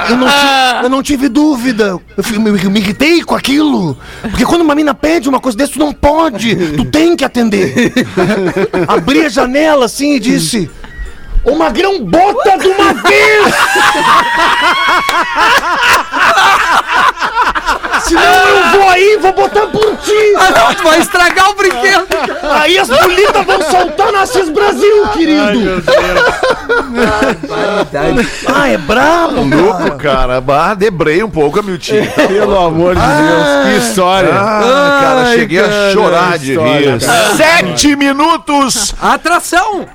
[0.09, 1.99] Eu não, ti- eu não tive dúvida.
[2.17, 3.97] Eu, fui- me, me irritei com aquilo.
[4.23, 6.55] Porque quando uma mina pede uma coisa dessa, tu não pode.
[6.77, 7.93] Tu tem que atender.
[8.89, 10.71] Abri a janela assim e disse:
[11.45, 13.55] Ô Magrão, bota de uma vez!
[18.03, 20.13] Senão eu vou aí, vou botar por ti!
[20.37, 21.84] Ah, não, tu vai estragar o brinquedo.
[22.65, 25.83] Aí as bolitas vão soltar na Assis Brasil, querido!
[28.47, 29.97] Ah, é brabo, Louco, cara.
[29.99, 30.41] cara.
[30.41, 32.11] Bah, debrei um pouco a Miltinho.
[32.27, 34.31] Pelo amor de Deus, que história.
[34.33, 37.07] Ah, cara, Ai, cheguei cara, a chorar de história, rir.
[37.07, 37.37] cara.
[37.37, 39.87] Sete minutos Atração.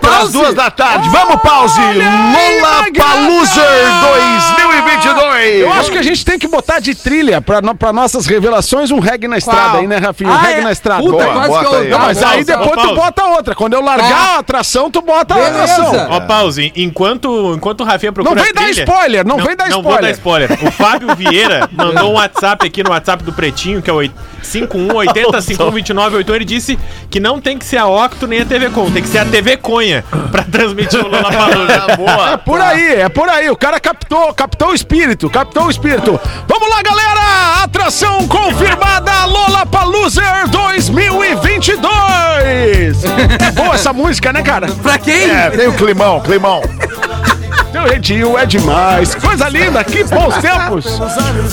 [0.00, 1.08] Para as duas da tarde.
[1.10, 1.80] Vamos, pause.
[1.80, 3.64] Lola Paluser
[4.62, 5.60] 2022.
[5.60, 8.90] Eu acho que a gente tem que botar de trilha pra, no- pra nossas revelações
[8.90, 10.30] um reggae na estrada aí, né, Rafinha?
[10.30, 10.64] Um Ah, reggae é?
[10.64, 11.02] na estrada.
[11.02, 11.32] Puta, Boa.
[11.34, 11.78] quase bota que eu...
[11.80, 11.88] aí.
[11.90, 12.94] Não, Mas aí depois tu pausa.
[12.94, 13.54] bota outra.
[13.54, 14.36] Quando eu largar Ah.
[14.36, 15.62] a atração, tu bota a Beleza.
[15.82, 16.06] atração.
[16.10, 16.72] Ó, pause.
[16.76, 20.00] Enquanto, enquanto o Rafinha procura Não vem dar trilha- spoiler, não vem dar Não vou
[20.00, 20.50] dar spoiler.
[20.64, 24.08] O Fábio Vieira mandou um WhatsApp aqui no WhatsApp do Pretinho, que é o
[24.42, 26.34] 5180 512981.
[26.36, 26.78] Ele disse
[27.10, 29.24] que não tem que ser a Octo nem a TV Com, tem que ser a
[29.24, 29.55] TV
[30.30, 31.28] Pra transmitir o Lola
[31.88, 32.30] Ah, boa.
[32.32, 33.48] É por aí, é por aí.
[33.50, 36.18] O cara captou, captou o espírito, captou o espírito.
[36.48, 37.62] Vamos lá, galera!
[37.62, 43.04] Atração confirmada Lola Paluser 2022.
[43.40, 44.66] É boa essa música, né, cara?
[44.82, 45.30] Pra quem?
[45.30, 46.62] É, tem o climão, climão.
[47.76, 49.14] Teu jeitinho é demais.
[49.14, 50.98] Coisa linda, que bons tempos.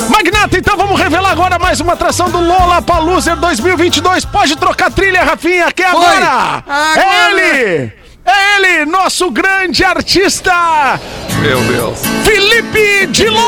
[0.09, 4.24] Magnata, então vamos revelar agora mais uma atração do Lola Paluser 2022.
[4.24, 5.99] Pode trocar trilha, Rafinha, que é Foi.
[5.99, 6.63] agora.
[6.65, 7.41] É Agora.
[7.41, 7.91] ele.
[8.26, 10.97] É ele, nosso grande artista,
[11.41, 11.99] Meu Deus.
[12.24, 13.41] Felipe Dilon!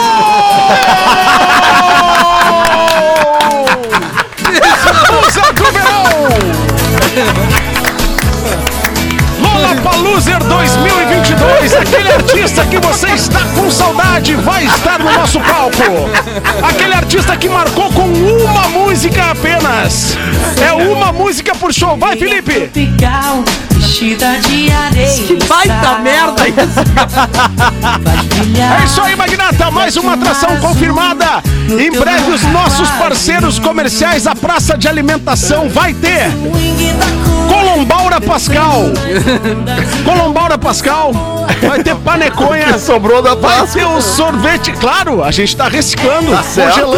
[12.46, 15.82] artista que você está com saudade vai estar no nosso palco.
[16.64, 20.16] Aquele artista que marcou com uma música apenas.
[20.64, 21.98] É uma música por show.
[21.98, 22.70] Vai, Felipe!
[23.96, 25.24] Vestida de areia.
[25.26, 26.80] Que baita merda isso.
[28.82, 29.72] É isso aí, Magnata.
[29.72, 31.42] Mais uma atração confirmada.
[31.70, 36.30] Em breve, os nossos parceiros comerciais, a Praça de Alimentação, vai ter
[37.48, 38.82] Colombaura Pascal.
[40.04, 41.14] Colombaura Pascal.
[41.66, 42.78] Vai ter paneconha.
[42.80, 43.82] Sobrou da Vai Páscoa.
[43.82, 44.74] ter o sorvete.
[44.74, 46.32] Claro, a gente tá reciclando.
[46.32, 46.92] Tá certo.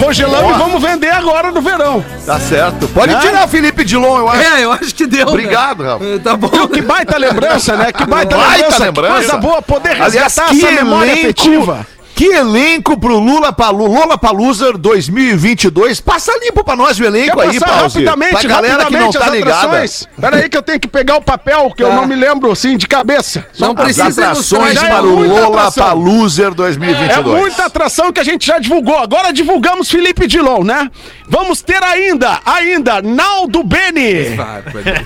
[0.00, 0.40] Congelamos.
[0.40, 2.04] congelamos e vamos vender agora no verão.
[2.26, 2.88] Tá certo.
[2.88, 3.20] Pode Né?
[3.20, 4.42] tirar o Felipe Dilon, eu acho.
[4.42, 5.28] É, eu acho que deu.
[5.28, 6.04] Obrigado, Rafa.
[6.04, 6.18] né?
[6.22, 6.48] Tá bom.
[6.68, 7.92] Que baita lembrança, né?
[7.92, 8.84] Que baita, Baita lembrança.
[8.84, 9.12] lembrança.
[9.14, 11.86] Que coisa boa poder Aliás, resgatar que essa memória elenco, afetiva.
[12.20, 16.02] Que elenco pro Lula Palu, Lula Palusa 2022.
[16.02, 17.94] Passa limpo pra nós o Quer elenco aí, passar Pause.
[18.04, 20.20] rapidamente, Pra galera que não rapidamente tá as ligada.
[20.20, 21.94] Pera aí que eu tenho que pegar o papel, que eu Tá.
[21.94, 23.46] não me lembro, assim, de cabeça.
[23.58, 25.86] Não As precisa atrações é para o atração.
[25.86, 27.40] Paluser É 2022.
[27.40, 28.98] muita atração que a gente já divulgou.
[28.98, 30.90] Agora divulgamos Felipe Dilon, né?
[31.26, 34.36] Vamos ter ainda, ainda, Naldo Beni,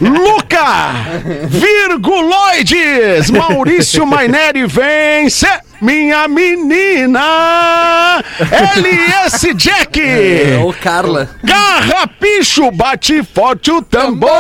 [0.01, 0.65] Luca,
[1.47, 5.47] Virguloides, Maurício Maineri vence,
[5.85, 7.21] minha menina,
[8.41, 10.01] LS Jack.
[10.65, 11.29] Ô, Carla.
[11.47, 14.31] Carrapicho, bate forte o tambor.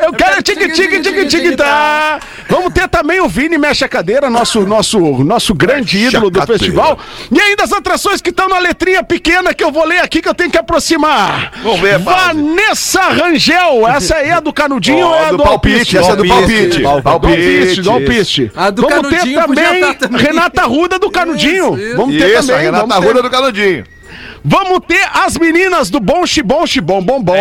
[0.00, 2.18] Eu quero tique tique tique tique tá.
[2.48, 6.98] Vamos ter também o Vini Mexe a Cadeira, nosso nosso nosso grande ídolo do festival.
[7.30, 10.28] E ainda as atrações que estão na letrinha pequena que eu vou ler aqui que
[10.28, 11.52] eu tenho que aproximar.
[11.62, 11.98] Vamos ver.
[11.98, 16.16] Vanessa Rangel, essa aí é do Canudinho Ó, ou é do do palpite, essa é
[16.16, 16.80] do palpite.
[16.80, 18.52] Do alpiste, do alpiste.
[18.56, 20.22] A do Vamos ter Canudinho podia também, tá também.
[20.22, 21.74] Renata Ruda do Canudinho.
[21.74, 21.96] Isso, isso.
[21.96, 22.64] Vamos ter Isso, a também.
[22.66, 23.84] Renata vamos ter- Ruda do Canudinho.
[24.44, 27.34] Vamos ter as meninas do Bom Xibom Xibom Bom Bom.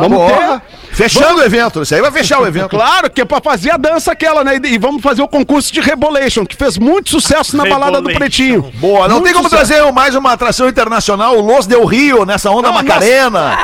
[0.00, 0.60] Vamos Porra.
[0.60, 0.77] ter.
[0.98, 1.82] Fechando o evento.
[1.82, 2.68] Isso aí vai fechar o evento.
[2.70, 4.58] Claro que é pra fazer a dança aquela, né?
[4.64, 8.18] E vamos fazer o concurso de Rebolation, que fez muito sucesso na balada do Rebolation.
[8.18, 8.72] Pretinho.
[8.74, 9.68] Boa, não Muito tem como sucesso.
[9.72, 13.56] trazer mais uma atração internacional, o Los Del Rio, nessa onda Não, Macarena.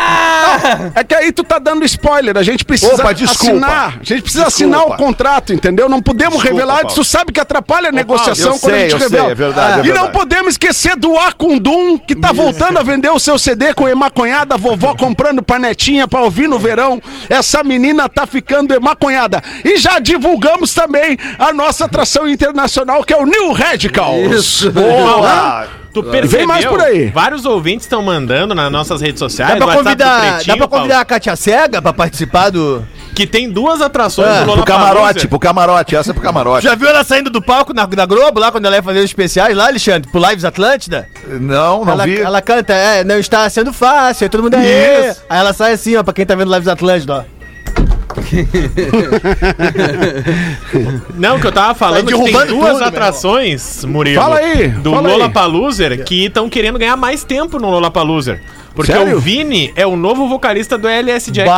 [0.95, 3.99] É que aí tu tá dando spoiler, a gente precisa Opa, assinar.
[4.01, 4.77] A gente precisa Desculpa.
[4.77, 5.89] assinar o contrato, entendeu?
[5.89, 6.95] Não podemos Desculpa, revelar, Paulo.
[6.95, 9.31] tu sabe que atrapalha a negociação eu quando a sei, gente eu sei, revela.
[9.31, 10.13] é verdade, é e não verdade.
[10.13, 14.95] podemos esquecer do Acundum, que tá voltando a vender o seu CD com emaconhada, vovó
[14.95, 17.01] comprando panetinha pra ouvir no verão.
[17.29, 19.43] Essa menina tá ficando emaconhada.
[19.65, 24.33] E já divulgamos também a nossa atração internacional, que é o New Radicals.
[24.33, 24.71] Isso.
[24.73, 25.67] Boa!
[25.95, 26.39] Tu percebeu?
[26.39, 27.07] Vem mais por aí.
[27.11, 29.61] Vários ouvintes estão mandando nas nossas redes sociais.
[29.61, 32.85] Dá pra, convidar, Pretinho, dá pra convidar a Katia Cega pra participar do.
[33.15, 34.95] Que tem duas atrações Ah, do Pro Lollapalooza.
[34.95, 36.65] camarote, pro camarote, essa é pro camarote.
[36.65, 39.05] Já viu ela saindo do palco na, da Globo lá quando ela ia fazer os
[39.05, 40.11] especiais lá, Alexandre?
[40.11, 41.09] Pro Lives Atlântida?
[41.29, 42.21] Não, não ela, vi.
[42.21, 45.11] ela canta, é, não está sendo fácil, aí todo mundo é.
[45.11, 45.23] Isso.
[45.31, 47.35] Aí ela sai assim, ó, pra quem tá vendo Lives Atlântida, ó.
[51.15, 54.21] Não, que eu tava falando que tem duas tudo, atrações, Murilo.
[54.21, 55.01] Fala aí, Do aí.
[55.07, 58.41] Lollapalooza que estão querendo ganhar mais tempo no Lollapalooza.
[58.75, 59.17] Porque Sério?
[59.17, 61.49] o Vini é o novo vocalista do LS Jack.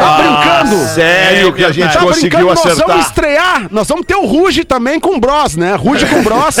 [0.00, 0.76] Tá brincando?
[0.88, 2.98] Sério que a gente Tá conseguiu brincando, nós vamos acertar.
[3.00, 3.66] estrear.
[3.70, 5.74] Nós vamos ter o Ruge também com Bros, né?
[5.74, 6.56] Ruge com Bros.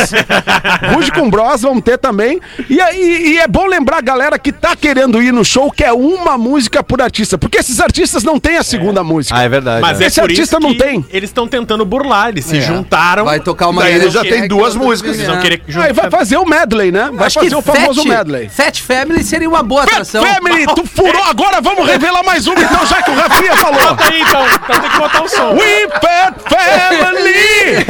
[0.94, 2.40] Ruge com Bros vamos ter também.
[2.68, 5.84] E, aí e é bom lembrar a galera que tá querendo ir no show que
[5.84, 7.38] é uma música por artista.
[7.38, 9.40] Porque esses artistas não têm a segunda música.
[9.40, 9.80] é verdade.
[9.82, 11.04] Mas é Esse por isso artista não que tem.
[11.10, 12.30] eles estão tentando burlar.
[12.30, 12.60] Eles se É.
[12.60, 13.24] juntaram.
[13.24, 15.40] Vai tocar uma Daí ele já tem é duas músicas, Eles vão É.
[15.40, 15.92] querer Aí juntar.
[15.92, 17.10] vai fazer o medley, né?
[17.12, 18.48] Vai Acho fazer que o famoso medley.
[18.80, 20.24] Fat Family seria uma boa Fat atração.
[20.24, 23.80] Family, tu furou agora, vamos revelar mais uma então, já que o Rafinha falou.
[23.80, 24.46] Bota aí, então.
[24.46, 25.52] Então tem que botar o som.
[25.54, 27.86] We Fat Family!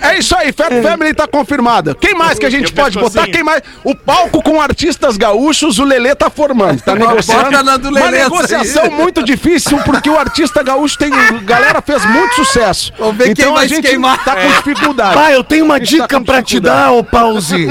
[0.02, 1.94] é isso aí, Fat Family tá confirmada.
[1.94, 3.22] Quem mais que a gente Eu pode botar?
[3.22, 3.32] assim.
[3.32, 3.62] Quem mais?
[3.82, 7.44] O palco com artistas gaúchos, o Lelê tá formando, tá negociando.
[7.44, 11.10] bota na do Uma Lelê negociação muito difícil, porque o artista gaúcho tem.
[11.44, 12.92] Galera fez muito sucesso.
[12.98, 14.24] Vamos ver quem então a vai se gente queimar.
[14.24, 15.14] tá com dificuldade.
[15.14, 17.66] Pai, eu tenho uma Está dica com pra te dar, ô Pause.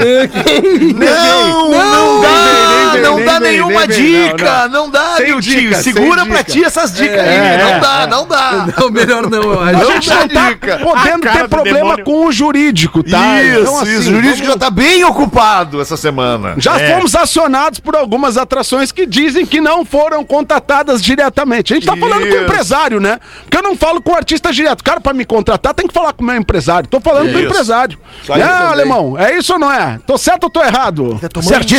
[0.94, 5.74] Não, não, dá, nem vem, não dá nenhuma dica, não, dá, meu tio.
[5.76, 8.66] Segura pra ti essas dicas aí, É, não dá, não dá.
[8.78, 9.92] Não, melhor não, eu A acho.
[9.92, 10.78] gente dá não tá dica.
[10.78, 13.42] podendo ter do problema com o jurídico, tá?
[13.42, 14.10] Isso, Então, assim, isso.
[14.10, 16.54] O jurídico já tá bem ocupado essa semana.
[16.58, 16.94] Já É.
[16.94, 21.72] fomos acionados por algumas atrações que dizem que não foram contatadas diretamente.
[21.72, 23.18] A gente tá falando com o empresário, né?
[23.42, 24.82] Porque eu não falo com o artista direto.
[24.82, 26.88] Cara, pra me contratar, tem que falar com o meu empresário.
[26.88, 27.48] Tô falando com o Isso.
[27.50, 27.98] empresário.
[28.28, 29.98] É, alemão, é isso ou não é?
[30.06, 31.18] Tô certo ou tô errado?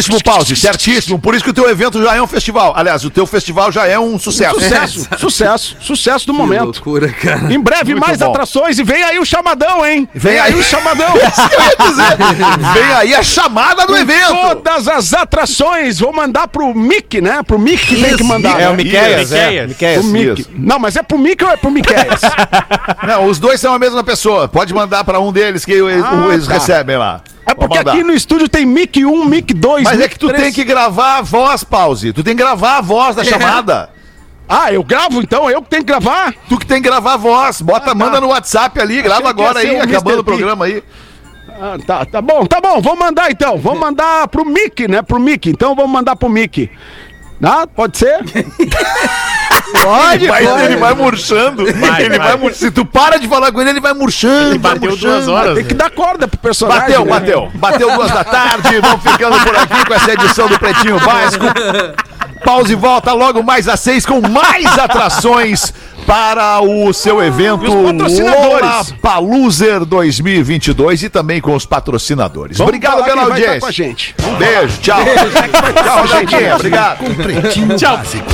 [0.06, 1.20] Certíssimo, Pause, certíssimo.
[1.20, 2.74] Por isso que o teu evento já é um festival.
[2.76, 4.56] Aliás, o teu festival já é um sucesso.
[4.60, 6.64] Sucesso, sucesso, sucesso do Que momento.
[6.66, 7.52] loucura, cara.
[7.54, 8.30] Em breve, Muito mais bom.
[8.30, 10.08] atrações e vem aí o chamadão, hein?
[10.14, 11.08] Vem aí o chamadão.
[12.74, 14.34] Vem aí a chamada do evento.
[14.64, 17.42] Todas as atrações, vou mandar pro Mick, né?
[17.44, 18.60] Pro Mick que tem que mandar.
[18.60, 18.84] É o né?
[18.84, 19.68] Miqueias, é.
[19.68, 20.06] Miqueias.
[20.06, 20.50] Isso.
[20.56, 22.22] Não, mas é pro Mickey ou é pro Miqueias?
[23.08, 24.48] Não, os dois são a mesma pessoa.
[24.48, 26.54] Pode mandar pra um deles que eles, Ah, eles tá.
[26.54, 27.22] recebem lá.
[27.46, 30.28] É porque aqui no estúdio tem Mic 1, Mic 2, Mas é Mic que tu
[30.28, 30.44] 3.
[30.44, 32.12] tem que gravar a voz, Pause.
[32.12, 33.90] Tu tem que gravar a voz da chamada.
[34.48, 35.50] Ah, eu gravo então?
[35.50, 36.34] Eu que tenho que gravar?
[36.48, 37.62] Tu que tem que gravar a voz.
[37.62, 37.96] Bota, tá.
[37.96, 40.84] manda no WhatsApp ali, grava agora aí, o acabando o programa aí.
[41.50, 42.82] Ah, tá, tá bom, tá bom.
[42.82, 43.58] Vamos mandar então.
[43.58, 45.02] Vamos mandar pro Mickey, né?
[45.02, 45.50] Pro Mickey.
[45.50, 46.70] Então vamos mandar pro Mickey.
[47.42, 48.20] Ah, pode ser?
[49.82, 50.64] Pode, Vai- pode.
[50.64, 51.66] Ele vai murchando.
[51.74, 52.38] Vai, ele vai.
[52.38, 54.52] vai Se tu para de falar com ele, ele vai murchando.
[54.52, 55.14] Ele vai bateu murchando.
[55.16, 55.56] duas horas.
[55.56, 56.82] Tem que dar corda pro personagem.
[56.82, 57.12] Bateu, né?
[57.12, 57.52] bateu.
[57.56, 58.80] Bateu duas da tarde.
[58.80, 61.46] Vamos ficando por aqui com essa edição do Pretinho Básico.
[62.44, 65.74] Pause e volta logo mais às seis com mais atrações
[66.06, 67.64] para o seu evento.
[69.02, 72.58] Paluser 2022 e também com os patrocinadores.
[72.58, 73.60] Vamos Obrigado pela estar audiência.
[73.60, 74.16] com a gente.
[74.38, 75.00] Beijo, tchau.
[75.84, 76.52] Tchau, Joaquim.
[76.54, 76.98] Obrigado.
[77.00, 78.24] Com Pretinho Básico.